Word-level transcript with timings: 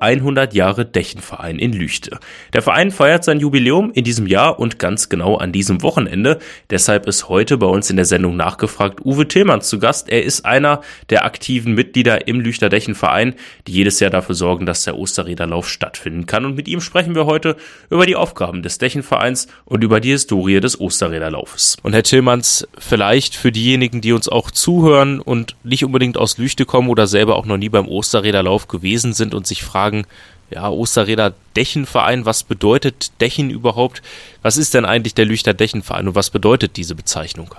100 0.00 0.54
Jahre 0.54 0.84
Dächenverein 0.84 1.58
in 1.58 1.72
Lüchte. 1.72 2.18
Der 2.52 2.62
Verein 2.62 2.90
feiert 2.90 3.24
sein 3.24 3.40
Jubiläum 3.40 3.92
in 3.92 4.04
diesem 4.04 4.26
Jahr 4.26 4.58
und 4.58 4.78
ganz 4.78 5.08
genau 5.08 5.36
an 5.36 5.52
diesem 5.52 5.82
Wochenende. 5.82 6.38
Deshalb 6.70 7.06
ist 7.06 7.28
heute 7.28 7.58
bei 7.58 7.66
uns 7.66 7.90
in 7.90 7.96
der 7.96 8.04
Sendung 8.04 8.36
nachgefragt 8.36 9.04
Uwe 9.04 9.28
Tillmanns 9.28 9.68
zu 9.68 9.78
Gast. 9.78 10.08
Er 10.08 10.24
ist 10.24 10.44
einer 10.44 10.80
der 11.10 11.24
aktiven 11.24 11.74
Mitglieder 11.74 12.26
im 12.28 12.40
Lüchter 12.40 12.68
Dächenverein, 12.68 13.34
die 13.66 13.72
jedes 13.72 14.00
Jahr 14.00 14.10
dafür 14.10 14.34
sorgen, 14.34 14.66
dass 14.66 14.84
der 14.84 14.96
Osterräderlauf 14.96 15.68
stattfinden 15.68 16.26
kann. 16.26 16.44
Und 16.44 16.56
mit 16.56 16.68
ihm 16.68 16.80
sprechen 16.80 17.14
wir 17.14 17.26
heute 17.26 17.56
über 17.90 18.06
die 18.06 18.16
Aufgaben 18.16 18.62
des 18.62 18.78
Dächenvereins 18.78 19.48
und 19.64 19.84
über 19.84 20.00
die 20.00 20.10
Historie 20.10 20.60
des 20.60 20.80
Osterräderlaufes. 20.80 21.76
Und 21.82 21.92
Herr 21.92 22.02
Tillmanns, 22.02 22.66
vielleicht 22.78 23.36
für 23.36 23.52
diejenigen, 23.52 24.00
die 24.00 24.12
uns 24.12 24.28
auch 24.28 24.50
zuhören 24.50 25.20
und 25.20 25.56
nicht 25.62 25.84
unbedingt 25.84 26.16
aus 26.16 26.38
Lüchte 26.38 26.64
kommen 26.64 26.88
oder 26.88 27.06
selber 27.06 27.36
auch 27.36 27.46
noch 27.46 27.56
nie 27.56 27.68
beim 27.68 27.88
Osterräderlauf 27.88 28.68
gewesen 28.68 29.12
sind 29.12 29.34
und 29.34 29.46
sich 29.46 29.62
fragen, 29.62 29.89
fragen, 29.90 30.04
ja, 30.50 30.68
Osterräder 30.68 31.32
Dächenverein, 31.56 32.24
was 32.26 32.42
bedeutet 32.42 33.12
Dächen 33.20 33.50
überhaupt? 33.50 34.02
Was 34.42 34.56
ist 34.56 34.74
denn 34.74 34.84
eigentlich 34.84 35.14
der 35.14 35.24
Lüchter 35.24 35.54
Dächenverein 35.54 36.08
und 36.08 36.14
was 36.16 36.30
bedeutet 36.30 36.76
diese 36.76 36.96
Bezeichnung? 36.96 37.54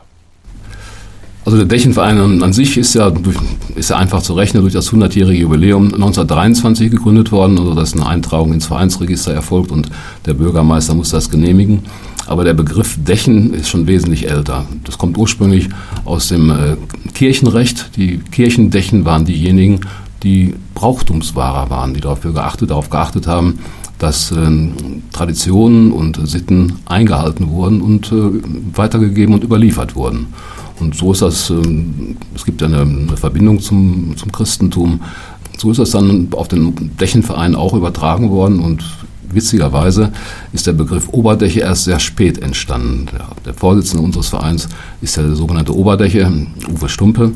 Also 1.45 1.57
der 1.57 1.67
Dächenverein 1.67 2.43
an 2.43 2.53
sich 2.53 2.77
ist 2.77 2.93
ja, 2.93 3.11
ist 3.75 3.89
ja 3.89 3.97
einfach 3.97 4.21
zu 4.21 4.33
rechnen 4.33 4.61
durch 4.61 4.73
das 4.73 4.91
100-jährige 4.91 5.39
Jubiläum 5.39 5.85
1923 5.85 6.91
gegründet 6.91 7.31
worden, 7.31 7.57
also 7.57 7.73
dass 7.73 7.93
eine 7.93 8.05
Eintragung 8.05 8.53
ins 8.53 8.67
Vereinsregister 8.67 9.33
erfolgt 9.33 9.71
und 9.71 9.89
der 10.25 10.33
Bürgermeister 10.33 10.93
muss 10.93 11.09
das 11.09 11.29
genehmigen. 11.29 11.83
Aber 12.27 12.43
der 12.43 12.53
Begriff 12.53 12.97
Dächen 13.03 13.53
ist 13.53 13.69
schon 13.69 13.87
wesentlich 13.87 14.29
älter. 14.29 14.65
Das 14.83 14.97
kommt 14.97 15.17
ursprünglich 15.17 15.69
aus 16.05 16.27
dem 16.27 16.51
äh, 16.51 16.77
Kirchenrecht. 17.13 17.91
Die 17.95 18.19
Kirchendächen 18.19 19.03
waren 19.05 19.25
diejenigen, 19.25 19.81
die 20.23 20.55
Brauchtumswahrer 20.75 21.69
waren, 21.69 21.93
die 21.93 22.01
dafür 22.01 22.33
geachtet, 22.33 22.69
darauf 22.69 22.89
geachtet 22.89 23.27
haben, 23.27 23.59
dass 23.97 24.31
äh, 24.31 24.49
Traditionen 25.11 25.91
und 25.91 26.19
Sitten 26.27 26.79
eingehalten 26.85 27.49
wurden 27.49 27.81
und 27.81 28.11
äh, 28.11 28.75
weitergegeben 28.75 29.33
und 29.35 29.43
überliefert 29.43 29.95
wurden. 29.95 30.27
Und 30.79 30.95
so 30.95 31.11
ist 31.11 31.21
das, 31.21 31.51
äh, 31.51 31.55
es 32.35 32.45
gibt 32.45 32.63
eine, 32.63 32.81
eine 32.81 33.17
Verbindung 33.17 33.59
zum, 33.59 34.15
zum 34.17 34.31
Christentum. 34.31 35.01
So 35.57 35.69
ist 35.69 35.77
das 35.77 35.91
dann 35.91 36.29
auf 36.31 36.47
den 36.47 36.97
Dächenverein 36.97 37.55
auch 37.55 37.73
übertragen 37.75 38.31
worden 38.31 38.59
und 38.59 38.83
witzigerweise 39.29 40.11
ist 40.51 40.67
der 40.67 40.73
Begriff 40.73 41.09
Oberdäche 41.11 41.61
erst 41.61 41.85
sehr 41.85 41.99
spät 41.99 42.39
entstanden. 42.39 43.07
Der, 43.13 43.27
der 43.45 43.53
Vorsitzende 43.53 44.03
unseres 44.03 44.29
Vereins 44.29 44.67
ist 45.01 45.17
der 45.17 45.35
sogenannte 45.35 45.75
Oberdäche, 45.75 46.31
Uwe 46.73 46.89
Stumpe. 46.89 47.31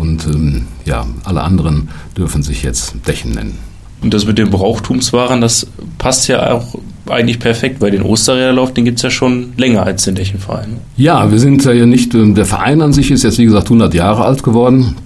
Und 0.00 0.26
ähm, 0.26 0.66
ja, 0.86 1.04
alle 1.24 1.42
anderen 1.42 1.90
dürfen 2.16 2.42
sich 2.42 2.62
jetzt 2.62 2.94
Dächen 3.06 3.32
nennen. 3.32 3.58
Und 4.02 4.14
das 4.14 4.26
mit 4.26 4.38
den 4.38 4.48
Brauchtumswaren, 4.48 5.42
das 5.42 5.66
passt 5.98 6.26
ja 6.28 6.52
auch 6.52 6.74
eigentlich 7.06 7.38
perfekt, 7.38 7.82
weil 7.82 7.90
den 7.90 8.02
Osterräderlauf, 8.02 8.72
den 8.72 8.86
gibt 8.86 8.96
es 8.96 9.02
ja 9.02 9.10
schon 9.10 9.52
länger 9.58 9.82
als 9.82 10.04
den 10.04 10.14
Dächenverein. 10.14 10.78
Ja, 10.96 11.30
wir 11.30 11.38
sind 11.38 11.64
ja 11.64 11.84
nicht, 11.84 12.14
ähm, 12.14 12.34
der 12.34 12.46
Verein 12.46 12.80
an 12.80 12.94
sich 12.94 13.10
ist 13.10 13.24
jetzt 13.24 13.38
wie 13.38 13.44
gesagt 13.44 13.66
100 13.66 13.92
Jahre 13.92 14.24
alt 14.24 14.42
geworden. 14.42 14.96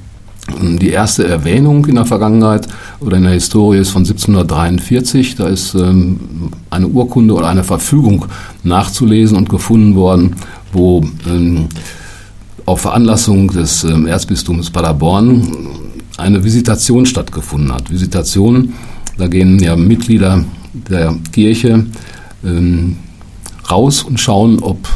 Die 0.60 0.90
erste 0.90 1.26
Erwähnung 1.26 1.86
in 1.86 1.94
der 1.96 2.04
Vergangenheit 2.04 2.68
oder 3.00 3.16
in 3.16 3.24
der 3.24 3.32
Historie 3.32 3.78
ist 3.78 3.90
von 3.90 4.02
1743. 4.02 5.36
Da 5.36 5.46
ist 5.48 5.74
ähm, 5.74 6.20
eine 6.70 6.86
Urkunde 6.86 7.34
oder 7.34 7.48
eine 7.48 7.64
Verfügung 7.64 8.26
nachzulesen 8.62 9.38
und 9.38 9.48
gefunden 9.48 9.96
worden, 9.96 10.36
wo 10.72 11.02
ähm, 11.26 11.68
auf 12.66 12.80
Veranlassung 12.80 13.48
des 13.50 13.84
ähm, 13.84 14.06
Erzbistums 14.06 14.70
Paderborn 14.70 15.48
eine 16.16 16.44
Visitation 16.44 17.06
stattgefunden 17.06 17.72
hat. 17.72 17.90
Visitation, 17.90 18.74
da 19.18 19.26
gehen 19.26 19.58
ja 19.58 19.76
Mitglieder 19.76 20.44
der 20.72 21.14
Kirche 21.32 21.86
ähm, 22.44 22.96
raus 23.70 24.02
und 24.02 24.20
schauen, 24.20 24.60
ob 24.60 24.88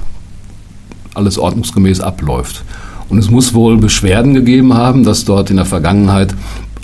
alles 1.15 1.39
ordnungsgemäß 1.39 2.01
abläuft. 2.01 2.65
Und 3.09 3.19
es 3.19 3.31
muss 3.31 3.55
wohl 3.55 3.79
Beschwerden 3.79 4.35
gegeben 4.35 4.75
haben, 4.75 5.03
dass 5.03 5.25
dort 5.25 5.51
in 5.51 5.57
der 5.57 5.65
Vergangenheit 5.65 6.35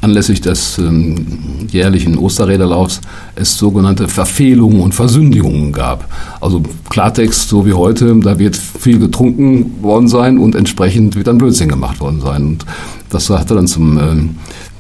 anlässlich 0.04 0.41
des 0.41 0.78
ähm, 0.78 1.26
jährlichen 1.70 2.16
Osterräderlaufs 2.19 3.00
es 3.34 3.56
sogenannte 3.56 4.06
Verfehlungen 4.06 4.81
und 4.81 4.94
Versündigungen 4.94 5.72
gab. 5.72 6.09
Also 6.41 6.62
Klartext, 6.91 7.48
so 7.48 7.66
wie 7.66 7.72
heute, 7.72 8.14
da 8.20 8.38
wird 8.38 8.56
viel 8.56 8.98
getrunken 8.98 9.82
worden 9.82 10.06
sein 10.06 10.38
und 10.38 10.54
entsprechend 10.54 11.16
wird 11.16 11.26
dann 11.26 11.38
Blödsinn 11.38 11.69
gemacht 11.69 12.00
worden 12.00 12.20
sein. 12.20 12.44
Und 12.44 12.66
das 13.09 13.31
hatte 13.31 13.54
dann 13.54 13.66
zum, 13.66 13.98
äh, 13.98 14.03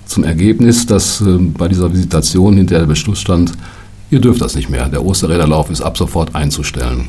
zum 0.06 0.24
Ergebnis, 0.24 0.86
dass 0.86 1.20
äh, 1.22 1.38
bei 1.38 1.68
dieser 1.68 1.92
Visitation 1.92 2.56
hinterher 2.56 2.82
der 2.82 2.88
Beschluss 2.88 3.18
stand, 3.18 3.52
ihr 4.10 4.20
dürft 4.20 4.42
das 4.42 4.54
nicht 4.54 4.70
mehr. 4.70 4.88
Der 4.88 5.04
Osterräderlauf 5.04 5.70
ist 5.70 5.80
ab 5.80 5.96
sofort 5.96 6.34
einzustellen. 6.34 7.08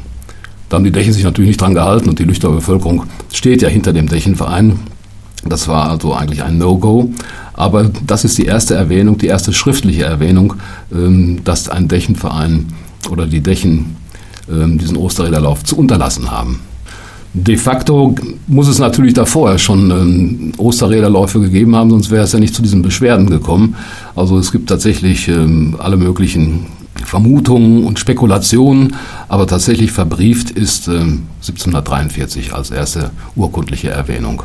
Da 0.69 0.77
haben 0.77 0.83
die 0.83 0.91
Dächen 0.91 1.13
sich 1.13 1.23
natürlich 1.23 1.49
nicht 1.49 1.61
dran 1.61 1.75
gehalten 1.75 2.09
und 2.09 2.17
die 2.17 2.23
Lüchter 2.23 2.49
Bevölkerung 2.49 3.03
steht 3.31 3.61
ja 3.61 3.69
hinter 3.69 3.93
dem 3.93 4.07
Dächenverein. 4.07 4.79
Das 5.47 5.67
war 5.67 5.89
also 5.89 6.13
eigentlich 6.13 6.43
ein 6.43 6.57
No-Go. 6.57 7.11
Aber 7.53 7.89
das 8.05 8.25
ist 8.25 8.37
die 8.37 8.45
erste 8.45 8.75
Erwähnung, 8.75 9.17
die 9.17 9.27
erste 9.27 9.53
schriftliche 9.53 10.03
Erwähnung, 10.03 10.55
ähm, 10.91 11.43
dass 11.43 11.69
ein 11.69 11.87
Dächenverein 11.87 12.67
oder 13.09 13.27
die 13.27 13.41
Dächen 13.41 13.95
ähm, 14.51 14.77
diesen 14.77 14.97
Osterräderlauf 14.97 15.63
zu 15.63 15.77
unterlassen 15.77 16.31
haben. 16.31 16.59
De 17.33 17.57
facto 17.57 18.15
muss 18.47 18.67
es 18.67 18.79
natürlich 18.79 19.13
davor 19.13 19.57
schon 19.57 19.91
ähm, 19.91 20.51
Osterräderläufe 20.57 21.39
gegeben 21.39 21.75
haben, 21.75 21.89
sonst 21.89 22.09
wäre 22.09 22.23
es 22.23 22.31
ja 22.31 22.39
nicht 22.39 22.55
zu 22.55 22.61
diesen 22.61 22.81
Beschwerden 22.81 23.29
gekommen. 23.29 23.75
Also 24.15 24.37
es 24.39 24.51
gibt 24.51 24.69
tatsächlich 24.69 25.29
alle 25.29 25.97
möglichen 25.97 26.67
Vermutungen 27.03 27.83
und 27.83 27.99
Spekulationen, 27.99 28.95
aber 29.27 29.47
tatsächlich 29.47 29.91
verbrieft 29.91 30.49
ist 30.49 30.87
1743 30.87 32.53
als 32.53 32.71
erste 32.71 33.11
urkundliche 33.35 33.89
Erwähnung. 33.89 34.43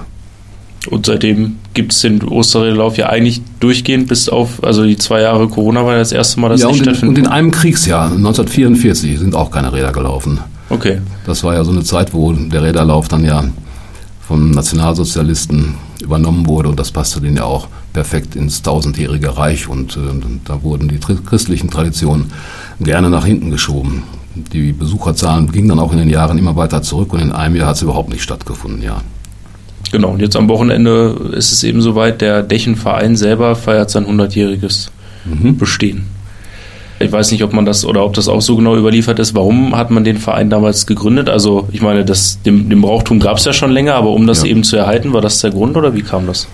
Und 0.89 1.07
seitdem 1.07 1.57
gibt 1.75 1.93
es 1.93 2.01
den 2.01 2.23
Osterlauf 2.23 2.97
ja 2.97 3.11
eigentlich 3.11 3.43
durchgehend 3.61 4.09
bis 4.09 4.29
auf, 4.31 4.65
also 4.65 4.85
die 4.85 4.97
zwei 4.97 5.21
Jahre 5.21 5.47
Corona 5.49 5.85
war 5.85 5.97
das 5.97 6.11
erste 6.11 6.41
Mal, 6.41 6.49
dass 6.49 6.63
ja, 6.63 6.69
nicht 6.69 6.83
stattfindet. 6.83 7.19
Und 7.19 7.19
in 7.19 7.31
einem 7.31 7.51
Kriegsjahr, 7.51 8.07
1944, 8.07 9.19
sind 9.19 9.35
auch 9.35 9.51
keine 9.51 9.73
Räder 9.73 9.93
gelaufen. 9.93 10.39
Okay. 10.71 11.01
Das 11.27 11.45
war 11.45 11.55
ja 11.55 11.65
so 11.65 11.73
eine 11.73 11.83
Zeit, 11.83 12.15
wo 12.15 12.33
der 12.33 12.63
Räderlauf 12.63 13.09
dann 13.09 13.25
ja 13.25 13.45
vom 14.27 14.53
Nationalsozialisten 14.53 15.75
übernommen 16.01 16.47
wurde 16.47 16.69
und 16.69 16.79
das 16.79 16.93
passte 16.93 17.21
denen 17.21 17.37
ja 17.37 17.45
auch 17.45 17.67
perfekt 17.93 18.37
ins 18.37 18.63
tausendjährige 18.63 19.37
Reich 19.37 19.69
und 19.69 19.97
äh, 19.97 20.01
da 20.45 20.63
wurden 20.63 20.89
die 20.89 20.99
christlichen 20.99 21.69
Traditionen 21.69 22.31
gerne 22.79 23.11
nach 23.11 23.27
hinten 23.27 23.51
geschoben. 23.51 24.05
Die 24.53 24.73
Besucherzahlen 24.73 25.51
gingen 25.51 25.69
dann 25.69 25.81
auch 25.81 25.93
in 25.93 25.99
den 25.99 26.09
Jahren 26.09 26.39
immer 26.39 26.55
weiter 26.55 26.83
zurück 26.83 27.13
und 27.13 27.21
in 27.21 27.33
einem 27.33 27.57
Jahr 27.57 27.67
hat 27.67 27.77
es 27.77 27.83
überhaupt 27.83 28.11
nicht 28.11 28.23
stattgefunden, 28.23 28.81
ja. 28.83 29.03
Genau, 29.93 30.11
und 30.11 30.21
jetzt 30.21 30.37
am 30.37 30.49
Wochenende 30.49 31.17
ist 31.33 31.53
es 31.53 31.65
eben 31.65 31.83
soweit, 31.83 32.21
der 32.21 32.43
Dächenverein 32.43 33.17
selber 33.17 33.57
feiert 33.57 33.91
sein 33.91 34.07
100-jähriges 34.07 34.91
mhm. 35.25 35.57
Bestehen. 35.57 36.07
Ich 37.01 37.11
weiß 37.11 37.33
nicht, 37.33 37.43
ob 37.43 37.55
man 37.55 37.65
das 37.65 37.87
oder 37.87 38.05
ob 38.05 38.13
das 38.13 38.29
auch 38.29 38.43
so 38.43 38.57
genau 38.57 38.77
überliefert 38.77 39.19
ist. 39.19 39.35
Warum 39.35 39.75
hat 39.75 39.91
man 39.91 40.05
den 40.05 40.19
Verein 40.19 40.51
damals 40.51 40.87
gegründet? 40.87 41.31
Also 41.31 41.67
ich 41.73 41.81
meine, 41.81 42.05
das, 42.05 42.43
dem, 42.43 42.69
dem 42.69 42.83
Brauchtum 42.83 43.21
gab 43.21 43.39
es 43.39 43.47
ja 43.47 43.55
schon 43.55 43.71
länger, 43.71 43.95
aber 43.95 44.11
um 44.11 44.27
das 44.27 44.43
ja. 44.43 44.51
eben 44.51 44.65
zu 44.65 44.77
erhalten, 44.77 45.15
war 45.15 45.23
das 45.23 45.41
der 45.41 45.51
Grund 45.51 45.79
oder 45.79 45.95
wie 45.95 46.03
kam 46.03 46.27
das? 46.27 46.47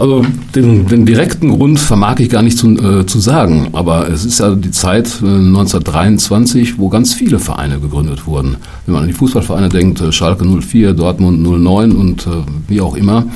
Also 0.00 0.24
den, 0.54 0.86
den, 0.86 1.04
direkten 1.04 1.50
Grund 1.50 1.78
vermag 1.78 2.20
ich 2.20 2.30
gar 2.30 2.40
nicht 2.40 2.56
zu, 2.56 2.70
äh, 2.70 3.04
zu, 3.04 3.20
sagen, 3.20 3.68
aber 3.74 4.08
es 4.08 4.24
ist 4.24 4.40
ja 4.40 4.54
die 4.54 4.70
Zeit 4.70 5.20
äh, 5.22 5.26
1923, 5.26 6.78
wo 6.78 6.88
ganz 6.88 7.12
viele 7.12 7.38
Vereine 7.38 7.78
gegründet 7.78 8.26
wurden. 8.26 8.56
Wenn 8.86 8.94
man 8.94 9.02
an 9.02 9.08
die 9.08 9.14
Fußballvereine 9.14 9.68
denkt, 9.68 10.00
äh, 10.00 10.10
Schalke 10.10 10.46
04, 10.46 10.94
Dortmund 10.94 11.42
09 11.42 11.92
und 11.92 12.26
äh, 12.26 12.30
wie 12.66 12.80
auch 12.80 12.96
immer, 12.96 13.26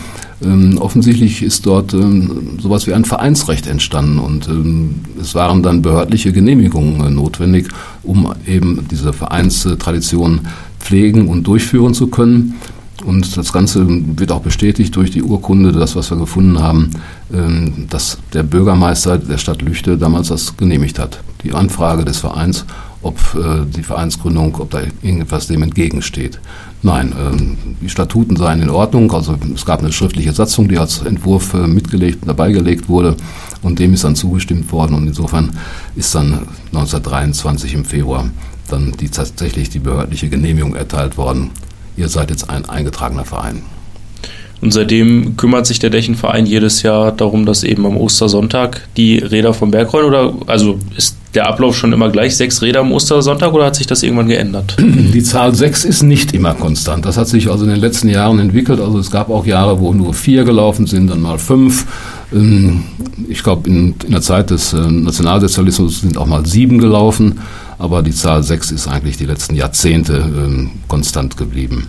ähm, 0.43 0.79
offensichtlich 0.79 1.43
ist 1.43 1.67
dort 1.67 1.93
ähm, 1.93 2.59
sowas 2.59 2.87
wie 2.87 2.95
ein 2.95 3.05
Vereinsrecht 3.05 3.67
entstanden 3.67 4.19
und 4.19 4.49
ähm, 4.49 4.95
es 5.21 5.35
waren 5.35 5.63
dann 5.63 5.83
behördliche 5.83 6.33
Genehmigungen 6.33 7.07
äh, 7.07 7.11
notwendig, 7.11 7.69
um 8.03 8.33
eben 8.47 8.87
diese 8.91 9.13
Vereinstradition 9.13 10.41
pflegen 10.81 11.29
und 11.29 11.47
durchführen 11.47 11.93
zu 11.93 12.07
können. 12.07 12.55
Und 13.03 13.37
das 13.37 13.53
Ganze 13.53 13.85
wird 13.89 14.31
auch 14.31 14.41
bestätigt 14.41 14.95
durch 14.95 15.11
die 15.11 15.23
Urkunde, 15.23 15.73
das, 15.73 15.97
was 15.97 16.11
wir 16.11 16.17
gefunden 16.17 16.61
haben, 16.61 16.91
ähm, 17.33 17.87
dass 17.91 18.19
der 18.33 18.45
Bürgermeister 18.45 19.19
der 19.19 19.39
Stadt 19.39 19.63
Lüchte 19.63 19.99
damals 19.99 20.29
das 20.29 20.57
genehmigt 20.57 20.99
hat. 20.99 21.21
Die 21.43 21.53
Anfrage 21.53 22.05
des 22.05 22.19
Vereins, 22.19 22.65
ob 23.03 23.19
äh, 23.35 23.67
die 23.67 23.83
Vereinsgründung, 23.83 24.55
ob 24.61 24.71
da 24.71 24.81
irgendetwas 25.03 25.49
dem 25.49 25.63
entgegensteht. 25.63 26.41
Nein, 26.83 27.13
ähm, 27.19 27.57
die 27.81 27.89
Statuten 27.89 28.37
seien 28.37 28.63
in 28.63 28.71
Ordnung. 28.71 29.11
Also 29.13 29.37
es 29.55 29.67
gab 29.67 29.81
eine 29.81 29.93
schriftliche 29.93 30.33
Satzung, 30.33 30.69
die 30.69 30.79
als 30.79 31.03
Entwurf 31.03 31.53
äh, 31.55 31.67
mitgelegt, 31.67 32.21
dabei 32.27 32.53
gelegt 32.53 32.89
wurde 32.89 33.17
und 33.63 33.79
dem 33.81 33.93
ist 33.95 34.05
dann 34.05 34.17
zugestimmt 34.17 34.71
worden. 34.71 34.95
Und 34.95 35.09
insofern 35.09 35.51
ist 35.97 36.15
dann 36.15 36.47
1923 36.73 37.75
im 37.75 37.85
Februar 37.85 38.31
dann 38.69 38.93
die, 38.93 39.09
tatsächlich 39.09 39.69
die 39.69 39.81
behördliche 39.81 40.29
Genehmigung 40.29 40.75
erteilt 40.75 41.19
worden 41.19 41.51
ihr 41.97 42.09
seid 42.09 42.31
jetzt 42.31 42.51
ein 42.51 42.69
eingetragener 42.69 43.25
Verein. 43.25 43.63
Und 44.61 44.73
seitdem 44.73 45.37
kümmert 45.37 45.67
sich 45.67 45.79
der 45.79 45.91
Dächenverein 45.91 46.47
jedes 46.47 46.83
Jahr 46.83 47.13
darum, 47.13 47.45
dass 47.45 47.65
eben 47.65 47.85
am 47.85 47.99
Ostersonntag 47.99 48.89
die 48.97 49.19
Räder 49.19 49.53
vom 49.53 49.71
Berg 49.71 49.93
rollen. 49.93 50.07
Oder 50.07 50.33
also 50.47 50.79
ist 50.97 51.17
der 51.35 51.47
Ablauf 51.49 51.77
schon 51.77 51.93
immer 51.93 52.09
gleich, 52.09 52.35
sechs 52.35 52.63
Räder 52.63 52.81
am 52.81 52.93
Ostersonntag 52.93 53.53
oder 53.53 53.67
hat 53.67 53.77
sich 53.77 53.87
das 53.87 54.03
irgendwann 54.03 54.29
geändert? 54.29 54.77
Die 54.79 55.23
Zahl 55.23 55.55
sechs 55.55 55.85
ist 55.85 56.03
nicht 56.03 56.33
immer 56.33 56.55
konstant. 56.55 57.05
Das 57.05 57.19
hat 57.19 57.29
sich 57.29 57.51
also 57.51 57.65
in 57.65 57.71
den 57.73 57.81
letzten 57.81 58.09
Jahren 58.09 58.39
entwickelt. 58.39 58.81
Also 58.81 58.99
es 58.99 59.11
gab 59.11 59.29
auch 59.29 59.45
Jahre, 59.45 59.81
wo 59.81 59.93
nur 59.93 60.15
vier 60.15 60.45
gelaufen 60.45 60.87
sind, 60.87 61.11
dann 61.11 61.21
mal 61.21 61.39
fünf. 61.39 61.87
Ähm, 62.33 62.85
ich 63.29 63.43
glaube, 63.43 63.69
in, 63.69 63.95
in, 64.05 64.13
der 64.13 64.23
Zeit 64.23 64.49
des 64.51 64.73
äh, 64.73 64.79
Nationalsozialismus 64.79 66.01
sind 66.01 66.17
auch 66.17 66.27
mal 66.27 66.47
sieben 66.47 66.79
gelaufen. 66.79 67.41
Aber 67.79 68.03
die 68.03 68.13
Zahl 68.13 68.43
sechs 68.43 68.71
ist 68.71 68.89
eigentlich 68.89 69.17
die 69.17 69.27
letzten 69.27 69.55
Jahrzehnte 69.55 70.17
ähm, 70.17 70.71
konstant 70.89 71.37
geblieben. 71.37 71.89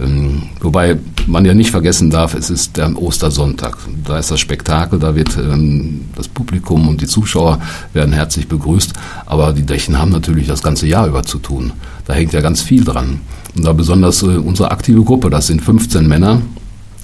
Ähm, 0.00 0.42
wobei 0.60 0.96
man 1.26 1.44
ja 1.44 1.54
nicht 1.54 1.70
vergessen 1.70 2.10
darf, 2.10 2.34
es 2.34 2.50
ist 2.50 2.76
der 2.76 2.96
Ostersonntag. 2.96 3.76
Da 4.04 4.18
ist 4.18 4.30
das 4.30 4.38
Spektakel, 4.38 4.98
da 4.98 5.14
wird 5.14 5.36
ähm, 5.36 6.02
das 6.14 6.28
Publikum 6.28 6.88
und 6.88 7.00
die 7.00 7.06
Zuschauer 7.06 7.60
werden 7.92 8.12
herzlich 8.12 8.46
begrüßt. 8.46 8.92
Aber 9.26 9.52
die 9.52 9.66
Dächen 9.66 9.98
haben 9.98 10.12
natürlich 10.12 10.46
das 10.46 10.62
ganze 10.62 10.86
Jahr 10.86 11.08
über 11.08 11.24
zu 11.24 11.38
tun. 11.38 11.72
Da 12.06 12.14
hängt 12.14 12.32
ja 12.32 12.40
ganz 12.40 12.62
viel 12.62 12.84
dran. 12.84 13.20
Und 13.56 13.64
da 13.64 13.72
besonders 13.72 14.22
äh, 14.22 14.26
unsere 14.26 14.70
aktive 14.70 15.02
Gruppe, 15.02 15.30
das 15.30 15.48
sind 15.48 15.62
15 15.62 16.06
Männer, 16.06 16.42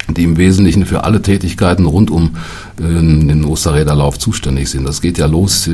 die 0.09 0.23
im 0.23 0.37
Wesentlichen 0.37 0.87
für 0.87 1.03
alle 1.03 1.20
Tätigkeiten 1.20 1.87
rund 1.87 2.11
um 2.11 2.37
äh, 2.79 2.82
den 2.82 3.44
Osterräderlauf 3.44 4.19
zuständig 4.19 4.69
sind. 4.71 4.87
Das 4.87 5.00
geht 5.00 5.19
ja 5.19 5.26
los. 5.26 5.69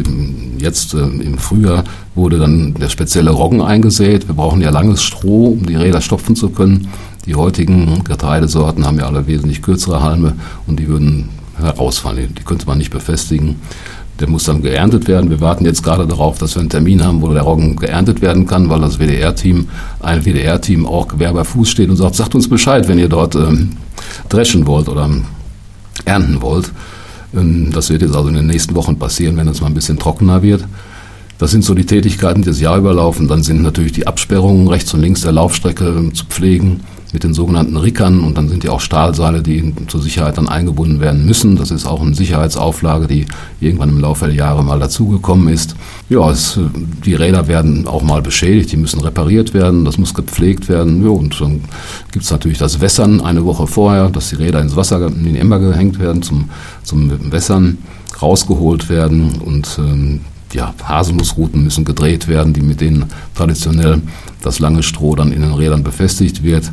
Jetzt 0.59 0.95
äh, 0.95 0.99
im 0.99 1.39
Frühjahr 1.39 1.85
wurde 2.15 2.39
dann 2.39 2.75
der 2.75 2.89
spezielle 2.89 3.31
Roggen 3.31 3.63
eingesät. 3.63 4.29
Wir 4.29 4.35
brauchen 4.35 4.61
ja 4.61 4.71
langes 4.71 5.03
Stroh, 5.03 5.47
um 5.49 5.67
die 5.67 5.77
Räder 5.77 6.01
stopfen 6.01 6.37
zu 6.37 6.51
können. 6.51 6.89
Die 7.27 7.35
heutigen 7.35 8.03
Getreidesorten 8.05 8.87
haben 8.87 8.99
ja 8.99 9.07
alle 9.07 9.27
wesentlich 9.27 9.63
kürzere 9.63 10.03
Halme 10.03 10.35
und 10.67 10.79
die 10.79 10.89
würden 10.89 11.29
herausfallen. 11.59 12.35
Die 12.35 12.43
könnte 12.43 12.67
man 12.67 12.79
nicht 12.79 12.91
befestigen. 12.91 13.57
Der 14.19 14.29
muss 14.29 14.45
dann 14.45 14.61
geerntet 14.61 15.09
werden. 15.09 15.31
Wir 15.31 15.41
warten 15.41 15.65
jetzt 15.65 15.83
gerade 15.83 16.07
darauf, 16.07 16.39
dass 16.39 16.55
wir 16.55 16.61
einen 16.61 16.69
Termin 16.69 17.03
haben, 17.03 17.23
wo 17.23 17.33
der 17.33 17.43
Roggen 17.43 17.77
geerntet 17.77 18.21
werden 18.21 18.47
kann, 18.47 18.69
weil 18.69 18.81
das 18.81 18.99
WDR-Team, 18.99 19.69
ein 20.01 20.25
WDR-Team 20.25 20.87
auch 20.87 21.09
Gewehr 21.09 21.33
bei 21.33 21.45
Fuß 21.45 21.71
steht 21.71 21.89
und 21.89 21.97
sagt, 21.97 22.17
sagt 22.17 22.35
uns 22.35 22.49
Bescheid, 22.49 22.87
wenn 22.89 22.99
ihr 22.99 23.09
dort 23.09 23.35
ähm, 23.35 23.71
dreschen 24.29 24.67
wollt 24.67 24.91
oder 24.91 25.09
ernten 26.05 26.43
wollt. 26.43 26.73
Ähm, 27.35 27.71
das 27.73 27.91
wird 27.91 28.03
jetzt 28.03 28.15
also 28.15 28.29
in 28.29 28.35
den 28.35 28.47
nächsten 28.47 28.75
Wochen 28.75 28.99
passieren, 28.99 29.37
wenn 29.37 29.49
es 29.49 29.61
mal 29.61 29.69
ein 29.69 29.75
bisschen 29.75 29.99
trockener 29.99 30.43
wird. 30.43 30.65
Das 31.39 31.51
sind 31.51 31.65
so 31.65 31.75
die 31.75 31.87
Tätigkeiten, 31.87 32.43
die 32.43 32.49
das 32.49 32.61
Jahr 32.61 32.77
überlaufen. 32.77 33.27
Dann 33.27 33.43
sind 33.43 33.63
natürlich 33.63 33.93
die 33.93 34.07
Absperrungen 34.07 34.69
rechts 34.69 34.93
und 34.93 35.01
links 35.01 35.23
der 35.23 35.33
Laufstrecke 35.33 36.11
zu 36.13 36.27
pflegen 36.27 36.81
mit 37.13 37.25
den 37.25 37.35
sogenannten 37.35 37.77
Rickern 37.77 38.21
und 38.21 38.37
dann 38.37 38.49
sind 38.49 38.65
ja 38.65 38.71
auch 38.71 38.81
Stahlseile, 38.81 39.43
die 39.43 39.75
zur 39.89 40.01
Sicherheit 40.01 40.39
dann 40.39 40.49
eingebunden 40.49 41.01
werden 41.01 41.27
müssen. 41.27 41.57
Das 41.57 41.71
ist 41.71 41.87
auch 41.87 42.01
eine 42.01 42.15
Sicherheitsauflage, 42.15 43.07
die 43.07 43.27
irgendwann 43.61 43.89
im 43.89 44.01
Laufe 44.01 44.27
der 44.27 44.35
Jahre 44.35 44.63
mal 44.63 44.79
dazugekommen 44.79 45.49
ist. 45.49 45.75
Ja, 46.09 46.31
es, 46.31 46.59
die 47.05 47.15
Räder 47.15 47.49
werden 47.49 47.87
auch 47.87 48.03
mal 48.03 48.23
beschädigt, 48.23 48.73
die 48.73 48.77
müssen 48.77 49.01
repariert 49.01 49.55
werden, 49.55 49.85
das 49.85 49.99
muss 49.99 50.15
gepflegt 50.15 50.69
werden. 50.69 51.03
Ja, 51.05 51.11
und 51.11 51.41
dann 51.41 51.63
gibt 52.13 52.25
es 52.25 52.31
natürlich 52.31 52.59
das 52.59 52.81
Wässern 52.81 53.21
eine 53.21 53.45
Woche 53.45 53.67
vorher, 53.67 54.09
dass 54.11 54.31
die 54.31 54.37
Räder 54.37 54.61
ins 54.61 54.77
Wasser, 54.77 55.07
in 55.07 55.25
den 55.25 55.37
Emmer 55.37 55.59
gehängt 55.59 55.99
werden 55.99 56.23
zum, 56.23 56.51
zum 56.85 57.33
Wässern, 57.33 57.79
rausgeholt 58.21 58.89
werden 58.89 59.37
und 59.45 59.79
ähm, 59.79 60.21
ja, 60.53 60.75
Haselnussrouten 60.83 61.63
müssen 61.63 61.85
gedreht 61.85 62.29
werden, 62.29 62.53
die 62.53 62.61
mit 62.61 62.81
denen 62.81 63.07
traditionell 63.35 64.03
das 64.43 64.59
lange 64.59 64.83
Stroh 64.83 65.15
dann 65.15 65.33
in 65.33 65.43
den 65.43 65.53
Rädern 65.53 65.83
befestigt 65.83 66.43
wird. 66.43 66.71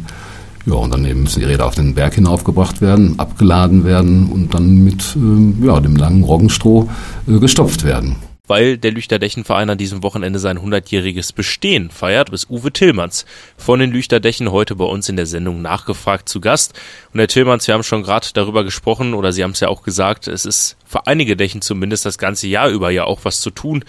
Ja, 0.68 0.74
und 0.74 0.94
dann 0.94 1.06
eben 1.06 1.24
müssen 1.24 1.40
die 1.40 1.46
Räder 1.46 1.66
auf 1.66 1.76
den 1.76 1.96
Berg 1.96 2.16
hinaufgebracht 2.16 2.82
werden, 2.82 3.18
abgeladen 3.18 3.86
werden 3.86 4.30
und 4.30 4.54
dann 4.54 4.84
mit 4.84 5.16
äh, 5.16 5.66
ja, 5.66 5.80
dem 5.80 5.96
langen 5.96 6.24
Roggenstroh 6.24 6.90
äh, 7.26 7.40
gestopft 7.40 7.86
werden 7.86 8.18
weil 8.50 8.78
der 8.78 8.92
Lüchterdächenverein 8.92 9.70
an 9.70 9.78
diesem 9.78 10.04
Wochenende 10.04 10.40
sein 10.40 10.58
100-jähriges 10.58 11.36
Bestehen 11.36 11.90
feiert, 11.90 12.30
ist 12.30 12.50
Uwe 12.50 12.72
Tillmanns 12.72 13.26
von 13.58 13.82
den 13.82 13.92
Lüchterdächen 13.92 14.52
heute 14.52 14.76
bei 14.76 14.86
uns 14.86 15.10
in 15.10 15.18
der 15.18 15.26
Sendung 15.26 15.62
nachgefragt 15.62 16.30
zu 16.30 16.40
Gast. 16.40 16.74
Und 17.12 17.20
Herr 17.20 17.28
Tillmanns, 17.28 17.68
wir 17.68 17.74
haben 17.74 17.84
schon 17.84 18.04
gerade 18.04 18.28
darüber 18.34 18.64
gesprochen 18.64 19.14
oder 19.14 19.34
Sie 19.34 19.44
haben 19.44 19.52
es 19.52 19.60
ja 19.60 19.68
auch 19.68 19.84
gesagt, 19.84 20.30
es 20.30 20.46
ist 20.46 20.78
für 20.86 21.08
einige 21.08 21.36
Dächen 21.36 21.62
zumindest 21.62 22.06
das 22.06 22.18
ganze 22.18 22.48
Jahr 22.48 22.70
über 22.70 22.90
ja 22.90 23.04
auch 23.04 23.20
was 23.24 23.42
zu 23.42 23.50
tun. 23.50 23.84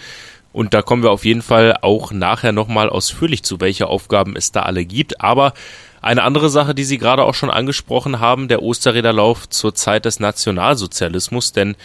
Und 0.51 0.73
da 0.73 0.81
kommen 0.81 1.03
wir 1.03 1.11
auf 1.11 1.25
jeden 1.25 1.41
Fall 1.41 1.77
auch 1.81 2.11
nachher 2.11 2.51
nochmal 2.51 2.89
ausführlich 2.89 3.43
zu, 3.43 3.61
welche 3.61 3.87
Aufgaben 3.87 4.35
es 4.35 4.51
da 4.51 4.63
alle 4.63 4.83
gibt. 4.83 5.21
Aber 5.21 5.53
eine 6.01 6.23
andere 6.23 6.49
Sache, 6.49 6.75
die 6.75 6.83
Sie 6.83 6.97
gerade 6.97 7.23
auch 7.23 7.35
schon 7.35 7.49
angesprochen 7.49 8.19
haben, 8.19 8.47
der 8.47 8.61
Osterräderlauf 8.61 9.49
zur 9.49 9.75
Zeit 9.75 10.05
des 10.05 10.19
Nationalsozialismus, 10.19 11.51
denn 11.51 11.75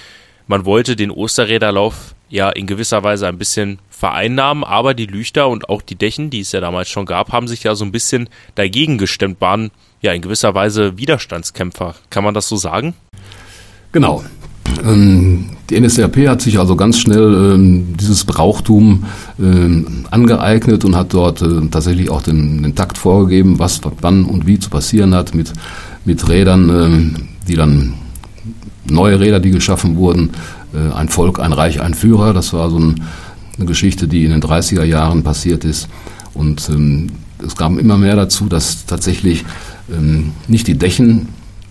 man 0.46 0.64
wollte 0.64 0.96
den 0.96 1.10
Osterräderlauf 1.10 2.14
ja 2.28 2.50
in 2.50 2.66
gewisser 2.66 3.02
Weise 3.02 3.26
ein 3.28 3.38
bisschen 3.38 3.78
vereinnahmen, 3.90 4.64
aber 4.64 4.94
die 4.94 5.06
Lüchter 5.06 5.48
und 5.48 5.68
auch 5.68 5.82
die 5.82 5.94
Dächen, 5.94 6.30
die 6.30 6.40
es 6.40 6.52
ja 6.52 6.60
damals 6.60 6.88
schon 6.88 7.06
gab, 7.06 7.32
haben 7.32 7.48
sich 7.48 7.62
ja 7.62 7.74
so 7.74 7.84
ein 7.84 7.92
bisschen 7.92 8.28
dagegen 8.54 8.98
gestemmt, 8.98 9.40
waren 9.40 9.70
ja 10.02 10.12
in 10.12 10.20
gewisser 10.20 10.54
Weise 10.54 10.98
Widerstandskämpfer. 10.98 11.94
Kann 12.10 12.24
man 12.24 12.34
das 12.34 12.48
so 12.48 12.56
sagen? 12.56 12.94
Genau. 13.92 14.24
Ähm, 14.84 15.46
die 15.70 15.80
NSDAP 15.80 16.28
hat 16.28 16.42
sich 16.42 16.58
also 16.58 16.76
ganz 16.76 16.98
schnell 16.98 17.54
ähm, 17.54 17.96
dieses 17.98 18.24
Brauchtum 18.24 19.04
ähm, 19.40 20.04
angeeignet 20.10 20.84
und 20.84 20.96
hat 20.96 21.14
dort 21.14 21.42
äh, 21.42 21.68
tatsächlich 21.70 22.10
auch 22.10 22.22
den, 22.22 22.62
den, 22.62 22.74
Takt 22.74 22.98
vorgegeben, 22.98 23.58
was 23.58 23.80
wann 24.00 24.24
und 24.24 24.46
wie 24.46 24.58
zu 24.58 24.70
passieren 24.70 25.14
hat 25.14 25.34
mit, 25.34 25.52
mit 26.04 26.28
Rädern, 26.28 27.28
die 27.48 27.54
dann 27.54 27.94
neue 28.84 29.18
Räder, 29.20 29.40
die 29.40 29.50
geschaffen 29.50 29.96
wurden, 29.96 30.30
äh, 30.74 30.92
ein 30.94 31.08
Volk, 31.08 31.40
ein 31.40 31.52
Reich, 31.52 31.80
ein 31.80 31.94
Führer. 31.94 32.34
Das 32.34 32.52
war 32.52 32.68
so 32.68 32.78
ein, 32.78 33.02
eine 33.56 33.66
Geschichte, 33.66 34.06
die 34.06 34.24
in 34.24 34.30
den 34.30 34.42
30er 34.42 34.84
Jahren 34.84 35.22
passiert 35.22 35.64
ist. 35.64 35.88
Und 36.34 36.68
es 37.46 37.54
kam 37.54 37.78
immer 37.78 37.96
mehr 37.96 38.16
dazu, 38.16 38.46
dass 38.46 38.86
tatsächlich 38.86 39.44
nicht 40.48 40.66
die 40.66 40.76
Dächen 40.76 41.28